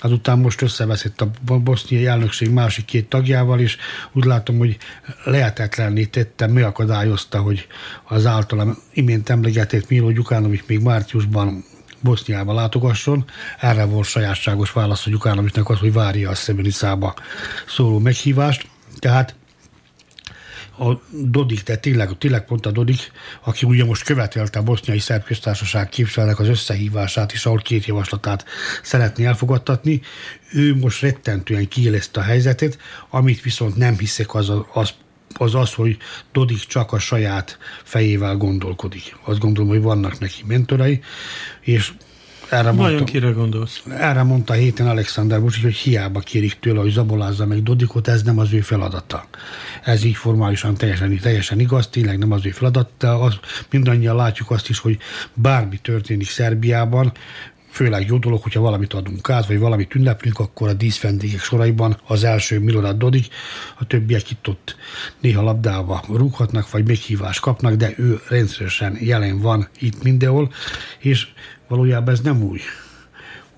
[0.01, 3.77] azután most összeveszett a boszniai elnökség másik két tagjával, és
[4.13, 4.77] úgy látom, hogy
[5.25, 7.67] lehetetlenné tette, megakadályozta, hogy
[8.05, 11.65] az általam imént emlegetett Milo Gyukánovics még márciusban
[12.07, 13.25] Boszniába látogasson.
[13.59, 17.15] Erre volt sajátságos válasz a Gyukánovicsnak az, hogy várja a Szemenicába
[17.67, 18.69] szóló meghívást.
[18.99, 19.35] Tehát
[20.79, 23.13] a Dodik, de tényleg, tényleg pont a Dodik,
[23.45, 28.45] aki ugye most követelte a boszniai szerb köztársaság képviselőnek az összehívását, és ahol két javaslatát
[28.83, 30.01] szeretné elfogadtatni,
[30.53, 32.79] ő most rettentően kiélezte a helyzetet,
[33.11, 34.91] amit viszont nem hiszek az, az
[35.39, 35.97] az az, hogy
[36.33, 39.17] Dodik csak a saját fejével gondolkodik.
[39.25, 41.01] Azt gondolom, hogy vannak neki mentorai,
[41.61, 41.93] és
[42.49, 43.83] erre Vajon mondta, kire gondolsz?
[43.89, 48.23] Erre mondta a héten Alexander Vucic, hogy hiába kérik tőle, hogy zabolázza meg Dodikot, ez
[48.23, 49.29] nem az ő feladata.
[49.85, 53.21] Ez így formálisan teljesen, teljesen igaz, tényleg nem az ő feladata.
[53.21, 53.35] Az,
[53.71, 54.99] mindannyian látjuk azt is, hogy
[55.35, 57.13] bármi történik Szerbiában,
[57.77, 62.25] főleg jó dolog, hogyha valamit adunk át, vagy valamit ünneplünk, akkor a díszvendégek soraiban az
[62.25, 63.27] első Milorad Dodik,
[63.79, 64.77] a többiek itt ott
[65.21, 70.53] néha labdába rúghatnak, vagy meghívást kapnak, de ő rendszeresen jelen van itt mindenhol,
[70.99, 71.29] és
[71.69, 72.61] valójában ez nem új.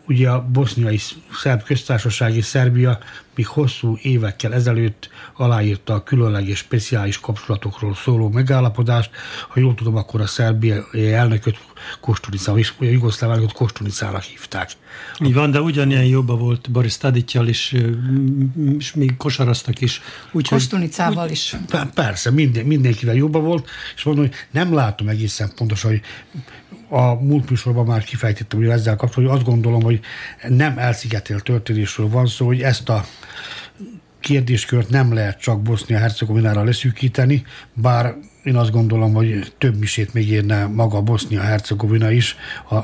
[0.08, 0.98] Ugye a boszniai
[1.32, 2.98] szerb köztársaság és Szerbia
[3.34, 9.10] még hosszú évekkel ezelőtt aláírta a különleges speciális kapcsolatokról szóló megállapodást.
[9.48, 11.58] Ha jól tudom, akkor a szerbiai elnököt
[12.00, 14.70] Kostunica, és a jugoszláv elnököt Kostunicának hívták.
[15.20, 17.74] Így van, de ugyanilyen jobban volt Boris Taditjal is,
[18.78, 20.00] és még kosaraztak is.
[20.32, 21.56] Úgy, Kostunicával úgy, is.
[21.94, 26.00] Persze, minden, mindenkivel jobban volt, és mondom, hogy nem látom egészen pontosan, hogy
[26.88, 30.00] a múlt műsorban már kifejtettem hogy ezzel kapcsolatban, hogy azt gondolom, hogy
[30.48, 33.04] nem elszigetél történésről van szó, hogy ezt a
[34.20, 38.14] kérdéskört nem lehet csak Bosznia-Hercegovinára leszűkíteni, bár
[38.44, 42.36] én azt gondolom, hogy több misét még érne maga Bosznia-Hercegovina is
[42.70, 42.76] a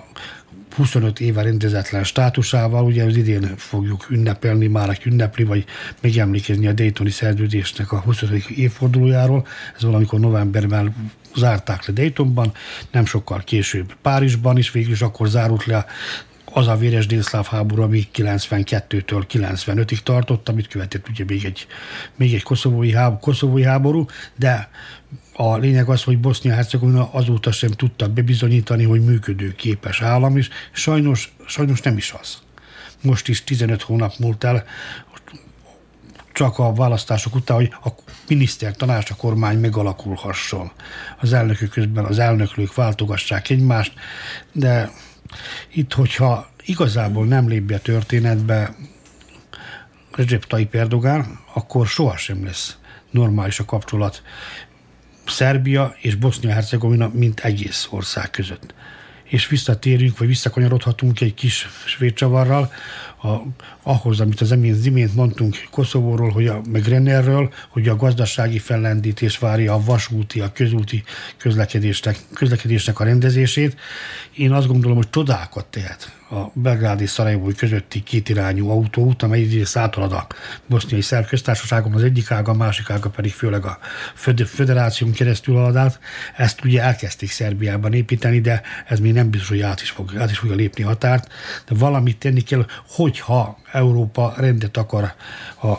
[0.76, 5.64] 25 éve rendezetlen státusával, ugye az idén fogjuk ünnepelni, már ünnepli, vagy
[6.00, 8.48] megemlékezni a Daytoni szerződésnek a 25.
[8.48, 9.46] évfordulójáról.
[9.76, 10.94] Ez valamikor novemberben
[11.36, 12.52] zárták le Daytonban,
[12.90, 15.86] nem sokkal később Párizsban is, végül is akkor zárult le
[16.54, 21.66] az a véres délszláv háború, ami 92-től 95-ig tartott, amit követett ugye még egy,
[22.16, 24.06] még egy koszovói, háború, koszovói háború,
[24.36, 24.68] de
[25.32, 30.48] a lényeg az, hogy Bosznia-Hercegovina azóta sem tudta bebizonyítani, hogy működő képes állam is.
[30.72, 32.38] Sajnos, sajnos nem is az.
[33.02, 34.64] Most is 15 hónap múlt el,
[36.34, 37.88] csak a választások után, hogy a
[38.28, 40.70] miniszter tanács, a kormány megalakulhasson.
[41.20, 43.92] Az elnökök közben az elnöklők váltogassák egymást,
[44.52, 44.90] de
[45.72, 48.74] itt, hogyha igazából nem lép be a történetbe
[50.12, 52.76] Recep Tayyip Erdogan, akkor sohasem lesz
[53.10, 54.22] normális a kapcsolat
[55.26, 58.74] Szerbia és Bosznia-Hercegovina, mint egész ország között.
[59.24, 62.14] És visszatérünk, vagy visszakanyarodhatunk egy kis svéd
[63.24, 63.42] a,
[63.82, 69.72] ahhoz, amit az imént mondtunk Koszovóról, hogy a, meg Rennerről, hogy a gazdasági fellendítés várja
[69.72, 71.02] a vasúti, a közúti
[71.36, 73.76] közlekedésnek, közlekedésnek a rendezését.
[74.36, 79.76] Én azt gondolom, hogy csodákat tehet a Belgrád és Szarajevói közötti kétirányú autóút, amely egyrészt
[79.76, 80.26] áthalad a
[80.66, 83.78] boszniai szerb köztársaságon, az egyik ága, a másik ága pedig főleg a
[84.46, 85.98] föderáción keresztül halad át.
[86.36, 90.30] Ezt ugye elkezdték Szerbiában építeni, de ez még nem biztos, hogy át is, fog, át
[90.30, 91.32] is fogja lépni határt,
[91.68, 95.14] de valamit tenni kell, hogyha Európa rendet akar
[95.62, 95.72] a,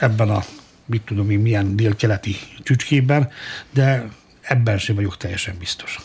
[0.00, 0.44] ebben a
[0.86, 3.30] mit tudom én, milyen délkeleti csücskében,
[3.70, 4.08] de
[4.40, 6.00] ebben sem vagyok teljesen biztos.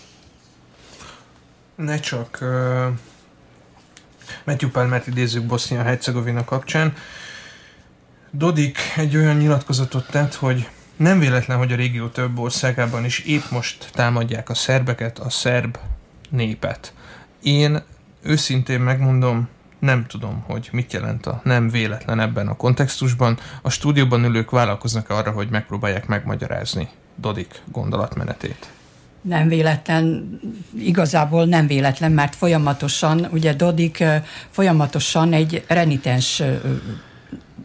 [1.75, 2.87] Ne csak uh,
[4.43, 6.93] Matthew Palmert idézzük Bosznia-Hercegovina kapcsán.
[8.31, 13.43] Dodik egy olyan nyilatkozatot tett, hogy nem véletlen, hogy a régió több országában is épp
[13.51, 15.77] most támadják a szerbeket, a szerb
[16.29, 16.93] népet.
[17.43, 17.81] Én
[18.21, 19.47] őszintén megmondom,
[19.79, 23.39] nem tudom, hogy mit jelent a nem véletlen ebben a kontextusban.
[23.61, 28.69] A stúdióban ülők vállalkoznak arra, hogy megpróbálják megmagyarázni Dodik gondolatmenetét.
[29.21, 30.39] Nem véletlen,
[30.77, 34.03] igazából nem véletlen, mert folyamatosan, ugye Dodik
[34.49, 36.43] folyamatosan egy renitens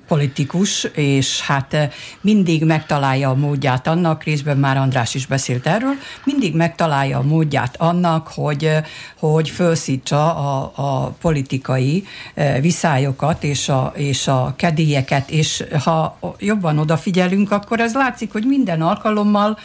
[0.06, 1.90] politikus, és hát eh,
[2.20, 5.94] mindig megtalálja a módját annak, részben már András is beszélt erről,
[6.24, 8.84] mindig megtalálja a módját annak, hogy, eh,
[9.18, 16.78] hogy felszítsa a, a politikai eh, viszályokat és a, és a kedélyeket, és ha jobban
[16.78, 19.58] odafigyelünk, akkor ez látszik, hogy minden alkalommal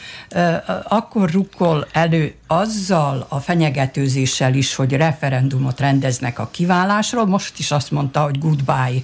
[0.84, 7.92] akkor rukkol elő azzal a fenyegetőzéssel is, hogy referendumot rendeznek a kiválásról, most is azt
[7.92, 9.02] mondta, hogy goodbye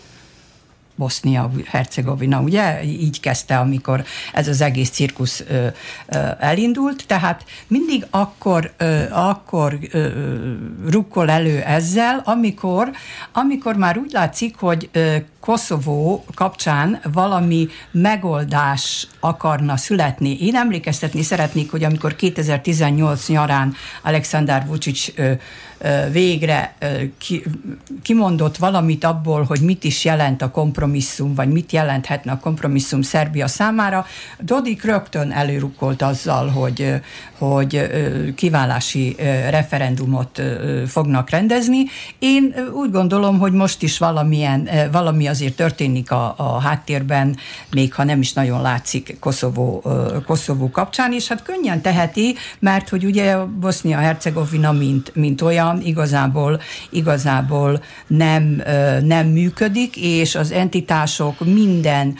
[0.96, 2.84] Bosznia-Hercegovina, ugye?
[2.84, 5.68] Így kezdte, amikor ez az egész cirkusz ö,
[6.08, 10.08] ö, elindult, tehát mindig akkor, ö, akkor ö,
[10.90, 12.92] rukkol elő ezzel, amikor,
[13.32, 20.38] amikor már úgy látszik, hogy ö, Koszovó kapcsán valami megoldás akarna születni.
[20.40, 23.74] Én emlékeztetni szeretnék, hogy amikor 2018 nyarán
[24.04, 25.32] Alexander Vucic ö,
[26.12, 26.76] végre
[28.02, 33.48] kimondott valamit abból, hogy mit is jelent a kompromisszum, vagy mit jelenthetne a kompromisszum Szerbia
[33.48, 34.06] számára,
[34.40, 36.94] Dodik rögtön előrukkolt azzal, hogy,
[37.38, 37.90] hogy
[38.36, 39.16] kiválási
[39.50, 40.42] referendumot
[40.88, 41.84] fognak rendezni.
[42.20, 47.38] Én úgy gondolom, hogy most is valamilyen, valami azért történik a, a háttérben,
[47.74, 49.84] még ha nem is nagyon látszik Koszovó,
[50.26, 57.84] Koszovó kapcsán, és hát könnyen teheti, mert hogy ugye Bosznia-Hercegovina mint, mint olyan, igazából, igazából
[58.08, 58.62] nem,
[59.04, 62.16] nem működik, és az entitások minden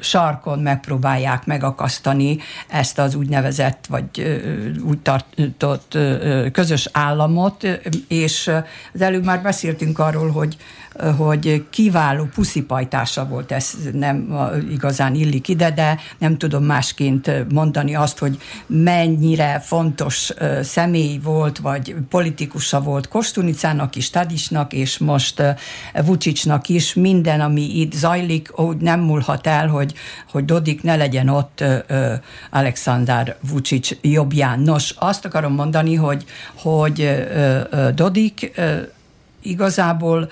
[0.00, 2.38] sarkon megpróbálják megakasztani
[2.68, 4.40] ezt az úgynevezett, vagy
[4.86, 5.98] úgy tartott
[6.52, 8.50] közös államot, és
[8.94, 10.56] az előbb már beszéltünk arról, hogy
[11.16, 14.38] hogy kiváló puszipajtása volt, ez nem
[14.70, 20.30] igazán illik ide, de nem tudom másként mondani azt, hogy mennyire fontos
[20.62, 25.42] személy volt, vagy politikusa volt Kostunicának is, Tadisnak, és most
[26.04, 26.94] Vucicsnak is.
[26.94, 29.94] Minden, ami itt zajlik, úgy nem múlhat el, hogy,
[30.30, 31.64] hogy Dodik ne legyen ott
[32.50, 34.60] Alexander Vucic jobbján.
[34.60, 36.24] Nos, azt akarom mondani, hogy,
[36.54, 37.24] hogy
[37.94, 38.60] Dodik
[39.42, 40.30] igazából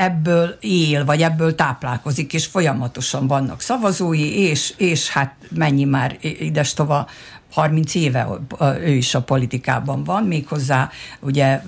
[0.00, 6.74] ebből él, vagy ebből táplálkozik, és folyamatosan vannak szavazói, és, és hát mennyi már ides
[6.74, 7.08] tova
[7.50, 8.28] 30 éve
[8.60, 10.90] ő is a politikában van, méghozzá
[11.20, 11.62] ugye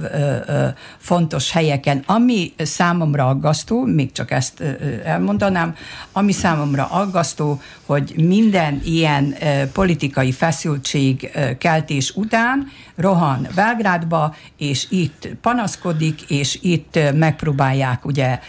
[0.99, 4.62] fontos helyeken, ami számomra aggasztó, még csak ezt
[5.05, 5.74] elmondanám,
[6.12, 9.35] ami számomra aggasztó, hogy minden ilyen
[9.72, 18.41] politikai feszültség keltés után rohan Belgrádba, és itt panaszkodik, és itt megpróbálják ugye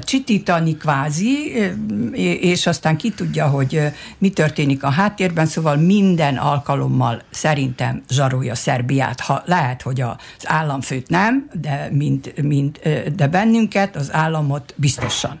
[0.00, 1.52] csitítani kvázi,
[2.40, 3.80] és aztán ki tudja, hogy
[4.18, 6.36] mi történik a háttérben, szóval minden
[6.76, 9.20] alkalommal szerintem zsarolja Szerbiát.
[9.20, 12.80] Ha lehet, hogy az államfőt nem, de, mint, mint,
[13.14, 15.38] de bennünket, az államot biztosan.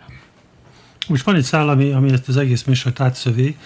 [1.08, 3.56] Most van egy szál, ami, ami ezt az egész műsort átszövi,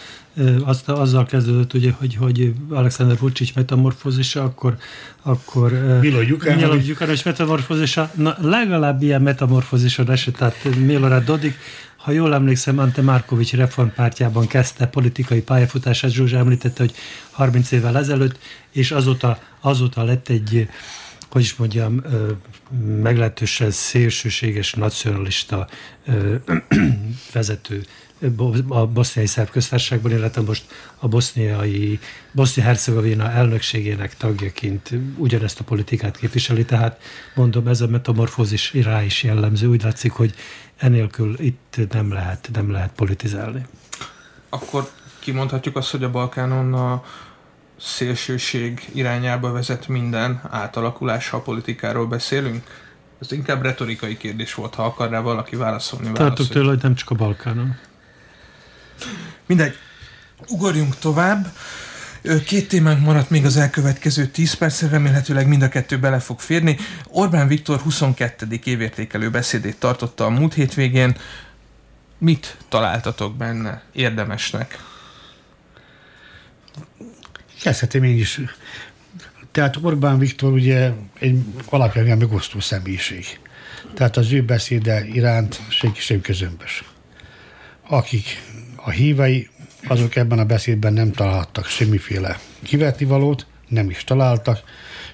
[0.64, 4.76] azt, azzal kezdődött, ugye, hogy, hogy Alexander Vucic metamorfózisa, akkor,
[5.22, 6.22] akkor Milo
[6.76, 11.58] Gyukános metamorfózisa, na, legalább ilyen metamorfózisod esett, tehát Milorad Dodik,
[12.02, 16.94] ha jól emlékszem, Ante Markovics reformpártjában kezdte politikai pályafutását, Zsuzsa említette, hogy
[17.30, 18.38] 30 évvel ezelőtt,
[18.70, 20.68] és azóta, azóta lett egy
[21.30, 22.02] hogy is mondjam,
[23.02, 25.68] meglehetősen szélsőséges nacionalista
[27.32, 27.84] vezető
[28.68, 30.64] a boszniai szerb köztársaságban, illetve most
[30.98, 31.98] a boszniai,
[32.32, 37.00] Bosznia-Hercegovina elnökségének tagjaként ugyanezt a politikát képviseli, tehát
[37.34, 39.66] mondom, ez a metamorfózis rá is jellemző.
[39.66, 40.34] Úgy látszik, hogy
[40.80, 43.66] enélkül itt nem lehet, nem lehet politizálni.
[44.48, 47.04] Akkor kimondhatjuk azt, hogy a Balkánon a
[47.80, 52.88] szélsőség irányába vezet minden átalakulás, ha politikáról beszélünk?
[53.20, 56.12] Ez inkább retorikai kérdés volt, ha akar rá valaki válaszolni.
[56.12, 57.76] Tartok tőle, hogy nem csak a Balkánon.
[59.46, 59.74] Mindegy,
[60.48, 61.46] ugorjunk tovább.
[62.44, 66.76] Két témánk maradt még az elkövetkező 10 percre, remélhetőleg mind a kettő bele fog férni.
[67.06, 68.46] Orbán Viktor 22.
[68.64, 71.16] évértékelő beszédét tartotta a múlt hétvégén.
[72.18, 74.78] Mit találtatok benne érdemesnek?
[77.62, 78.40] Kezdhetem én is.
[79.52, 83.38] Tehát Orbán Viktor ugye egy alapján megosztó személyiség.
[83.94, 86.84] Tehát az ő beszéde iránt senki sem közömbös.
[87.88, 88.42] Akik
[88.76, 89.48] a hívei,
[89.88, 94.62] azok ebben a beszédben nem találtak semmiféle kivetnivalót, nem is találtak,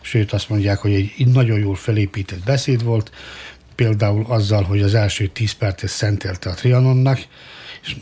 [0.01, 3.11] sőt azt mondják, hogy egy nagyon jól felépített beszéd volt,
[3.75, 7.19] például azzal, hogy az első tíz percet szentelte a Trianonnak,
[7.83, 7.97] és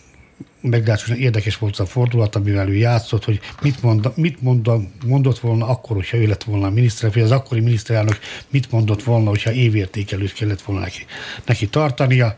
[0.61, 4.71] meglehetősen érdekes volt a fordulat, amivel ő játszott, hogy mit, mond, mit mond,
[5.07, 9.03] mondott volna akkor, hogyha ő lett volna a miniszterelnök, vagy az akkori miniszterelnök mit mondott
[9.03, 11.07] volna, hogyha évértékelőt kellett volna neki,
[11.45, 12.37] neki tartania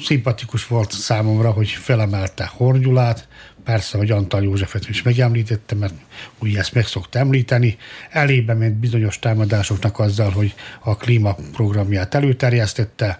[0.00, 3.28] szimpatikus volt számomra, hogy felemelte Hornyulát,
[3.64, 5.94] persze, hogy Antal Józsefet is megemlítette, mert
[6.38, 7.76] úgy ezt meg szokta említeni.
[8.10, 13.18] Elébe ment bizonyos támadásoknak azzal, hogy a klímaprogramját előterjesztette.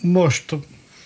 [0.00, 0.56] Most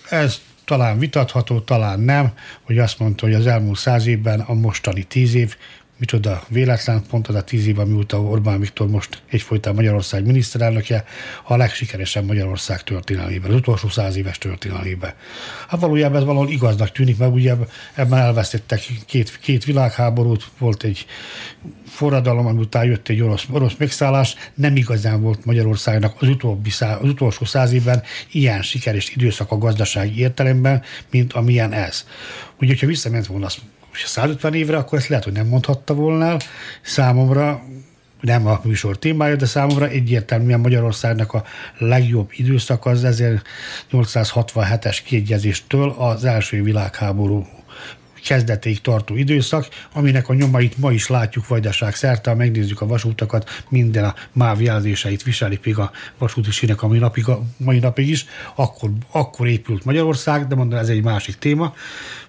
[0.09, 5.03] ez talán vitatható, talán nem, hogy azt mondta, hogy az elmúlt száz évben a mostani
[5.03, 5.55] tíz év
[6.03, 11.03] micsoda véletlen, pont az a tíz év, mióta Orbán Viktor most egyfolytán Magyarország miniszterelnöke,
[11.43, 15.13] a legsikeresebb Magyarország történelmében, az utolsó száz éves történelmében.
[15.67, 17.53] Hát valójában ez valahol igaznak tűnik, mert ugye
[17.93, 21.05] ebben elvesztettek két, két világháborút, volt egy
[21.85, 27.09] forradalom, ami után jött egy orosz, orosz megszállás, nem igazán volt Magyarországnak az, utóbbi az
[27.09, 30.81] utolsó száz évben ilyen sikeres időszak a gazdasági értelemben,
[31.11, 32.05] mint amilyen ez.
[32.59, 33.47] Ugye, hogyha visszament volna
[33.93, 36.39] és 150 évre, akkor ezt lehet, hogy nem mondhatta volna el.
[36.81, 37.63] Számomra
[38.21, 41.43] nem a műsor témája, de számomra egyértelműen Magyarországnak a
[41.77, 43.05] legjobb időszak az
[43.91, 47.47] 1867-es kiegyezéstől az első világháború
[48.23, 53.63] kezdetéig tartó időszak, aminek a nyomait ma is látjuk vajdaság szerte, ha megnézzük a vasútakat,
[53.69, 58.09] minden a MÁV jelzéseit viseli még a vasúti sínek a mai napig, a mai napig
[58.09, 61.73] is, akkor, akkor épült Magyarország, de mondom, ez egy másik téma.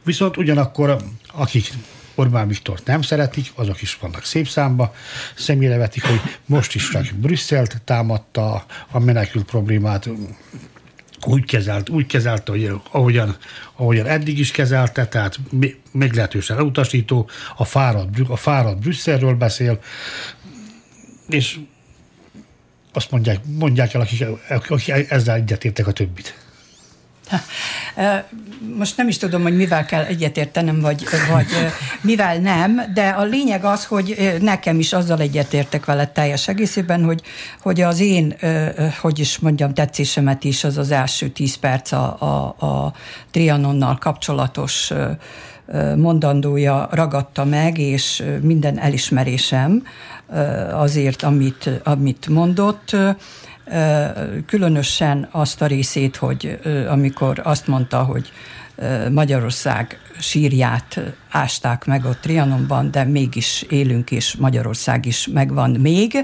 [0.02, 0.96] Viszont ugyanakkor
[1.32, 1.72] akik
[2.14, 4.94] Orbán Viktor nem szeretik, azok is vannak szép számba,
[5.36, 10.08] személyre vetik, hogy most is csak Brüsszelt támadta a menekült problémát,
[11.26, 13.36] úgy kezelt, úgy kezelte, hogy ahogyan,
[13.76, 15.38] ahogyan eddig is kezelte, tehát
[15.92, 19.78] meglehetősen elutasító, a fáradt, a fáradt Brüsszelről beszél,
[21.28, 21.58] és
[22.92, 24.26] azt mondják, mondják el, akik,
[24.68, 26.43] akik ezzel egyetértek a többit.
[28.76, 31.46] Most nem is tudom, hogy mivel kell egyetértenem, vagy, vagy
[32.00, 37.22] mivel nem, de a lényeg az, hogy nekem is azzal egyetértek vele teljes egészében, hogy,
[37.62, 38.36] hogy az én,
[39.00, 42.92] hogy is mondjam, tetszésemet is az az első tíz perc a, a, a
[43.30, 44.92] Trianonnal kapcsolatos
[45.96, 49.86] mondandója ragadta meg, és minden elismerésem
[50.72, 52.96] azért, amit, amit mondott
[54.46, 56.58] különösen azt a részét, hogy
[56.88, 58.32] amikor azt mondta, hogy
[59.10, 61.00] Magyarország sírját
[61.34, 66.16] ásták meg ott Trianonban, de mégis élünk, és Magyarország is megvan még,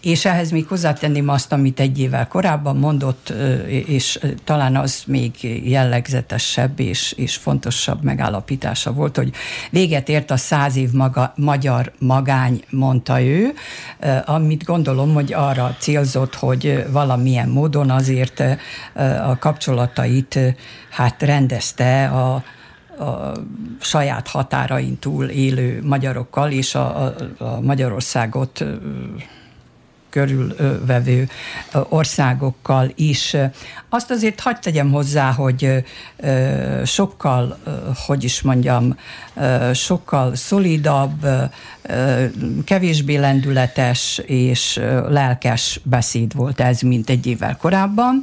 [0.00, 3.32] és ehhez még hozzátenném azt, amit egy évvel korábban mondott,
[3.68, 5.32] és talán az még
[5.68, 9.32] jellegzetesebb és, és fontosabb megállapítása volt, hogy
[9.70, 13.52] véget ért a száz év maga, magyar magány, mondta ő,
[14.24, 18.42] amit gondolom, hogy arra célzott, hogy valamilyen módon azért
[19.22, 20.38] a kapcsolatait
[20.90, 22.44] hát rendezte a,
[22.98, 23.32] a
[23.80, 28.64] saját határain túl élő magyarokkal, és a, a, a Magyarországot
[30.16, 31.28] körülvevő
[31.88, 33.36] országokkal is.
[33.88, 35.84] Azt azért hagyd tegyem hozzá, hogy
[36.84, 37.58] sokkal,
[38.06, 38.96] hogy is mondjam,
[39.72, 41.26] sokkal szolidabb,
[42.64, 48.22] kevésbé lendületes és lelkes beszéd volt ez, mint egy évvel korábban,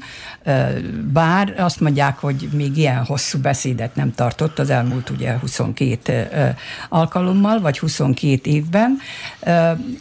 [1.14, 6.56] bár azt mondják, hogy még ilyen hosszú beszédet nem tartott az elmúlt ugye 22
[6.89, 8.98] alkalommal, vagy 22 évben,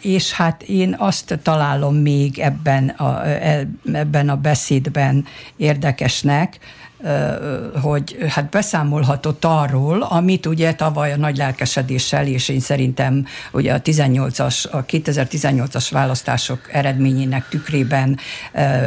[0.01, 5.25] és hát én azt találom még ebben a, e, ebben a beszédben
[5.57, 6.59] érdekesnek,
[7.81, 13.81] hogy hát beszámolhatott arról, amit ugye tavaly a nagy lelkesedéssel, és én szerintem ugye a
[13.81, 18.17] 18-as, a 2018-as választások eredményének tükrében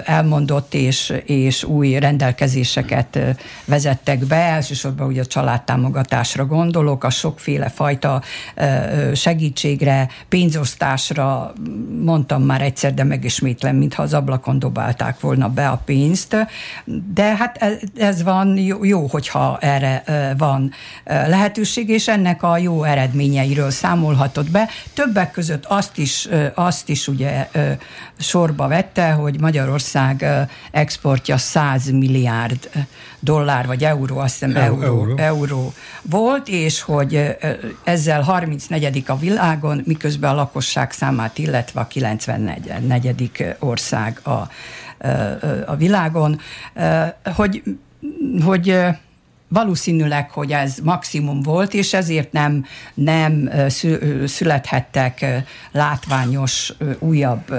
[0.05, 3.19] elmondott, és, és új rendelkezéseket
[3.65, 8.23] vezettek be, elsősorban ugye a családtámogatásra gondolok, a sokféle fajta
[9.15, 11.53] segítségre, pénzosztásra,
[12.05, 16.37] mondtam már egyszer, de megismétlem, mintha az ablakon dobálták volna be a pénzt,
[17.15, 17.65] de hát
[18.07, 20.03] ez van, jó, jó hogyha erre
[20.39, 20.73] van
[21.05, 24.69] lehetőség, és ennek a jó eredményeiről számolhatott be.
[24.95, 27.49] Többek között azt is, azt is ugye
[28.19, 30.27] sorba vette, hogy Magyarország
[30.71, 32.69] exportja 100 milliárd
[33.21, 35.17] dollár vagy euró, azt hiszem euró, euró.
[35.17, 37.37] euró volt, és hogy
[37.85, 39.05] ezzel 34.
[39.07, 43.57] a világon, miközben a lakosság számát illetve a 94.
[43.59, 44.49] ország a,
[45.67, 46.41] a világon,
[47.35, 47.63] hogy
[48.45, 48.79] hogy
[49.49, 53.51] valószínűleg, hogy ez maximum volt, és ezért nem, nem
[54.25, 55.27] születhettek
[55.73, 57.55] látványos újabb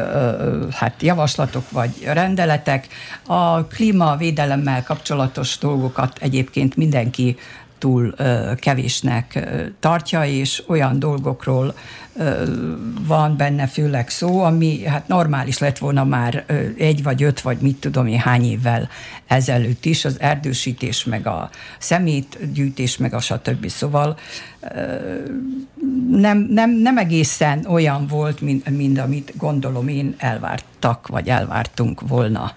[0.72, 2.88] hát javaslatok vagy rendeletek.
[3.26, 7.38] A klímavédelemmel kapcsolatos dolgokat egyébként mindenki
[7.78, 8.16] túl
[8.56, 9.50] kevésnek
[9.80, 11.76] tartja, és olyan dolgokról
[13.08, 16.46] van benne főleg szó, ami hát normális lett volna már
[16.78, 18.90] egy vagy öt, vagy mit tudom én hány évvel
[19.28, 21.50] ezelőtt is, az erdősítés, meg a
[21.80, 23.68] szemétgyűjtés, meg a stb.
[23.68, 24.18] Szóval
[26.10, 32.52] nem, nem, nem egészen olyan volt, mint, mint amit gondolom én elvártak, vagy elvártunk volna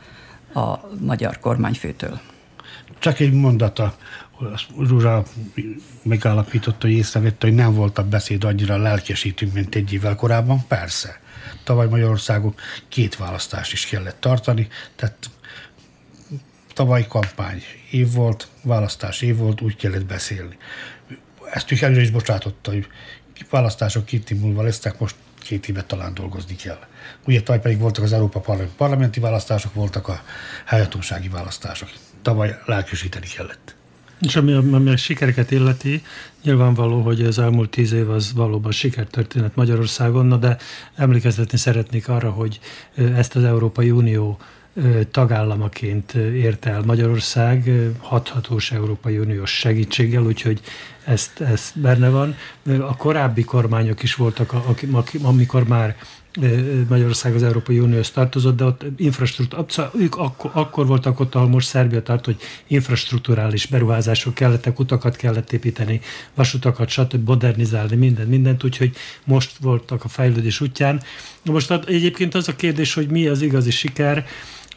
[0.55, 2.21] a magyar kormányfőtől.
[2.99, 3.95] Csak egy mondata
[4.87, 5.23] Zsuzsa
[6.03, 10.67] megállapította, hogy észrevette, hogy nem volt a beszéd annyira lelkesítő, mint egy évvel korábban.
[10.69, 11.21] Persze.
[11.65, 12.55] Tavaly Magyarországon
[12.89, 15.31] két választást is kellett tartani, tehát
[16.75, 20.57] tavaly kampány év volt, választás év volt, úgy kellett beszélni.
[21.53, 22.87] Ezt is előre is bocsátotta, hogy
[23.51, 26.79] választások két év múlva lesznek, most két évet talán dolgozni kell.
[27.27, 30.23] Ugye tavaly pedig voltak az Európa Parlament, parlamenti választások, voltak a
[30.65, 31.89] helyhatósági választások.
[32.23, 33.79] Tavaly lelkesíteni kellett.
[34.21, 36.03] És ami, ami a sikereket illeti,
[36.43, 40.57] nyilvánvaló, hogy az elmúlt tíz év az valóban sikertörténet Magyarországon, na de
[40.95, 42.61] emlékeztetni szeretnék arra, hogy
[42.95, 44.39] ezt az Európai Unió
[45.11, 50.61] tagállamaként érte el Magyarország hathatós Európai Uniós segítséggel, úgyhogy
[51.05, 52.37] ezt, ezt benne van.
[52.81, 54.55] A korábbi kormányok is voltak,
[55.23, 55.97] amikor már
[56.89, 61.67] Magyarország az Európai Unióhoz tartozott, de ott infrastruktúra, ők akkor, akkor voltak ott, ahol most
[61.67, 62.37] Szerbia tart, hogy
[62.67, 66.01] infrastruktúrális beruházások kellettek, utakat kellett építeni,
[66.35, 67.29] vasutakat, stb.
[67.29, 71.03] modernizálni, mindent, mindent, úgyhogy most voltak a fejlődés útján.
[71.45, 74.27] Most egyébként az a kérdés, hogy mi az igazi siker,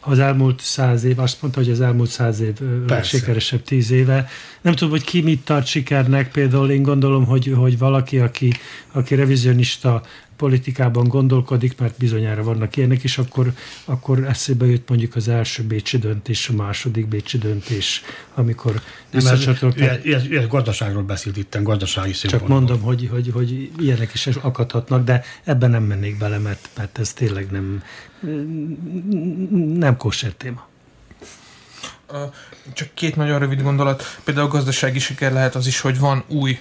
[0.03, 2.53] az elmúlt száz év, azt mondta, hogy az elmúlt száz év
[2.87, 4.27] legsikeresebb tíz éve.
[4.61, 8.53] Nem tudom, hogy ki mit tart sikernek, például én gondolom, hogy, hogy valaki, aki,
[8.91, 10.01] aki revizionista
[10.43, 13.53] politikában gondolkodik, mert bizonyára vannak ilyenek, és akkor,
[13.85, 18.01] akkor eszébe jött mondjuk az első bécsi döntés, a második bécsi döntés,
[18.33, 18.81] amikor
[19.11, 20.05] összecsatolták.
[20.05, 25.23] Ez, ez, gazdaságról beszélt itt, gazdasági Csak mondom, hogy, hogy, hogy ilyenek is akadhatnak, de
[25.43, 27.83] ebben nem mennék bele, mert, mert ez tényleg nem,
[29.77, 30.67] nem kosser téma.
[32.73, 34.03] Csak két nagyon rövid gondolat.
[34.23, 36.59] Például a gazdasági siker lehet az is, hogy van új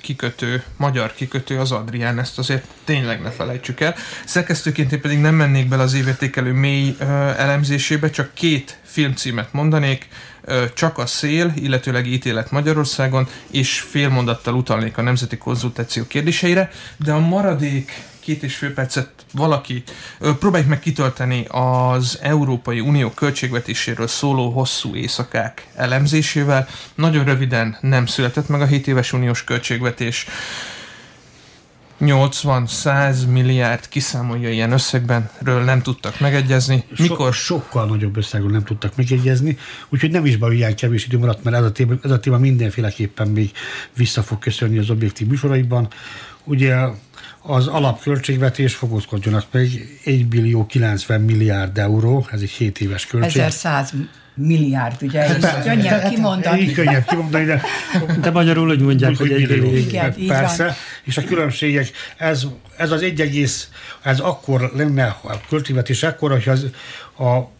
[0.00, 3.94] kikötő, magyar kikötő az Adrián, ezt azért tényleg ne felejtsük el.
[4.24, 7.04] Szerkesztőként én pedig nem mennék bele az évértékelő mély ö,
[7.36, 10.08] elemzésébe, csak két filmcímet mondanék,
[10.44, 17.12] ö, csak a szél, illetőleg ítélet Magyarországon, és félmondattal utalnék a nemzeti konzultáció kérdéseire, de
[17.12, 17.92] a maradék
[18.30, 19.82] két és fél percet valaki
[20.18, 26.68] próbáljuk meg kitölteni az Európai Unió költségvetéséről szóló hosszú éjszakák elemzésével.
[26.94, 30.26] Nagyon röviden nem született meg a 7 éves uniós költségvetés.
[32.00, 36.84] 80-100 milliárd kiszámolja ilyen összegbenről nem tudtak megegyezni.
[36.98, 37.34] Mikor?
[37.34, 39.58] So, sokkal nagyobb összegről nem tudtak megegyezni,
[39.88, 42.38] úgyhogy nem is baj, ilyen kevés idő maradt, mert ez a, téma, ez a téma
[42.38, 43.50] mindenféleképpen még
[43.96, 45.88] vissza fog köszönni az objektív műsoraiban.
[46.44, 46.76] Ugye
[47.42, 49.68] az alapköltségvetés fogozkodjonak meg
[50.04, 53.42] 1 billió 90 milliárd euró, ez egy 7 éves költség.
[53.42, 53.92] 1100
[54.34, 56.60] milliárd, ugye, és könnyebb kimondani.
[56.60, 57.62] Így könnyebb kimondani, de,
[58.20, 59.76] de magyarul úgy mondják, hogy egy billió.
[59.76, 60.74] Igen, Persze, van.
[61.04, 63.68] és a különbségek, ez, ez az egy egész,
[64.02, 66.66] ez akkor lenne a költségvetés ekkor, hogy az,
[67.26, 67.50] a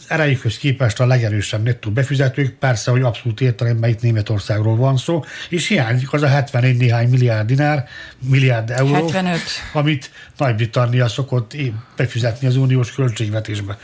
[0.09, 5.67] erejükhöz képest a legerősebb nettó befizetők, persze, hogy abszolút értelemben itt Németországról van szó, és
[5.67, 7.87] hiányzik az a 71 néhány milliárd dinár,
[8.19, 9.39] milliárd euró, 75.
[9.73, 11.55] amit Nagy-Britannia szokott
[11.95, 13.77] befizetni az uniós költségvetésbe.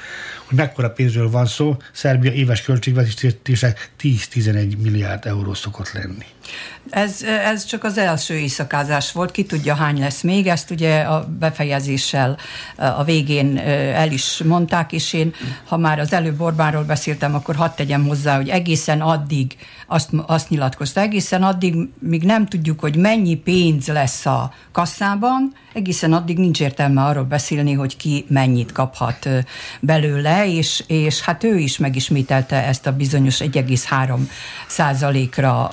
[0.46, 6.26] Hogy mekkora pénzről van szó, Szerbia éves költségvetése 10-11 milliárd euró szokott lenni.
[6.90, 11.28] Ez, ez csak az első éjszakázás volt, ki tudja hány lesz még, ezt ugye a
[11.40, 12.38] befejezéssel
[12.76, 13.58] a végén
[13.94, 15.34] el is mondták, és én,
[15.66, 19.56] ha már az előbb Orbánról beszéltem, akkor hadd tegyem hozzá, hogy egészen addig
[19.88, 26.14] azt, azt nyilatkozta, egészen addig, míg nem tudjuk, hogy mennyi pénz lesz a kasszában, egészen
[26.14, 29.30] addig nincs értelme arról beszélni, hogy ki mennyit kaphat
[29.80, 34.20] belőle, és, és hát ő is megismételte ezt a bizonyos 1,3
[34.68, 35.72] százalékra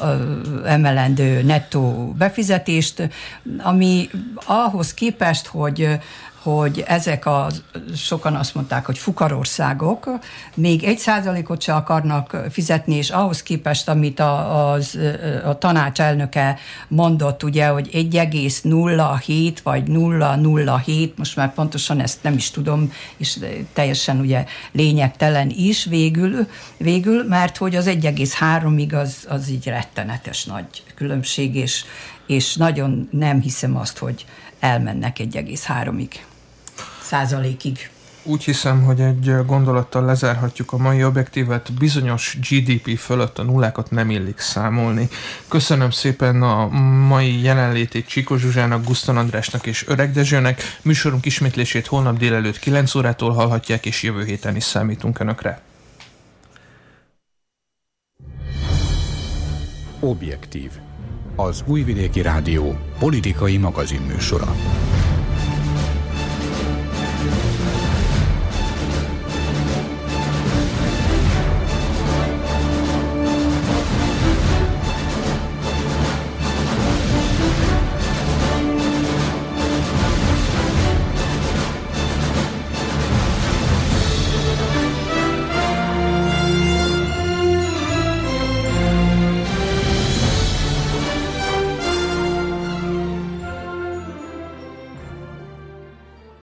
[0.64, 3.08] emelendő nettó befizetést,
[3.58, 4.08] ami
[4.46, 5.88] ahhoz képest, hogy
[6.42, 7.46] hogy ezek a,
[7.96, 10.10] sokan azt mondták, hogy fukarországok
[10.54, 14.98] még egy százalékot se akarnak fizetni, és ahhoz képest, amit a, az,
[15.44, 19.90] a tanács elnöke mondott, ugye, hogy 1,07 vagy
[20.84, 23.38] 007, most már pontosan ezt nem is tudom, és
[23.72, 30.66] teljesen ugye lényegtelen is végül, végül mert hogy az 1,3-ig az, az így rettenetes nagy
[30.94, 31.84] különbség, és,
[32.26, 34.24] és nagyon nem hiszem azt, hogy
[34.60, 36.10] elmennek 1,3-ig
[37.12, 37.90] százalékig.
[38.22, 44.10] Úgy hiszem, hogy egy gondolattal lezárhatjuk a mai objektívet, bizonyos GDP fölött a nullákat nem
[44.10, 45.08] illik számolni.
[45.48, 46.68] Köszönöm szépen a
[47.08, 50.62] mai jelenlétét Csiko Zsuzsának, Gusztan Andrásnak és Öreg Dezsőnek.
[50.82, 55.60] Műsorunk ismétlését holnap délelőtt 9 órától hallhatják, és jövő héten is számítunk Önökre.
[60.00, 60.70] Objektív.
[61.36, 64.54] Az Újvidéki Rádió politikai magazinműsora.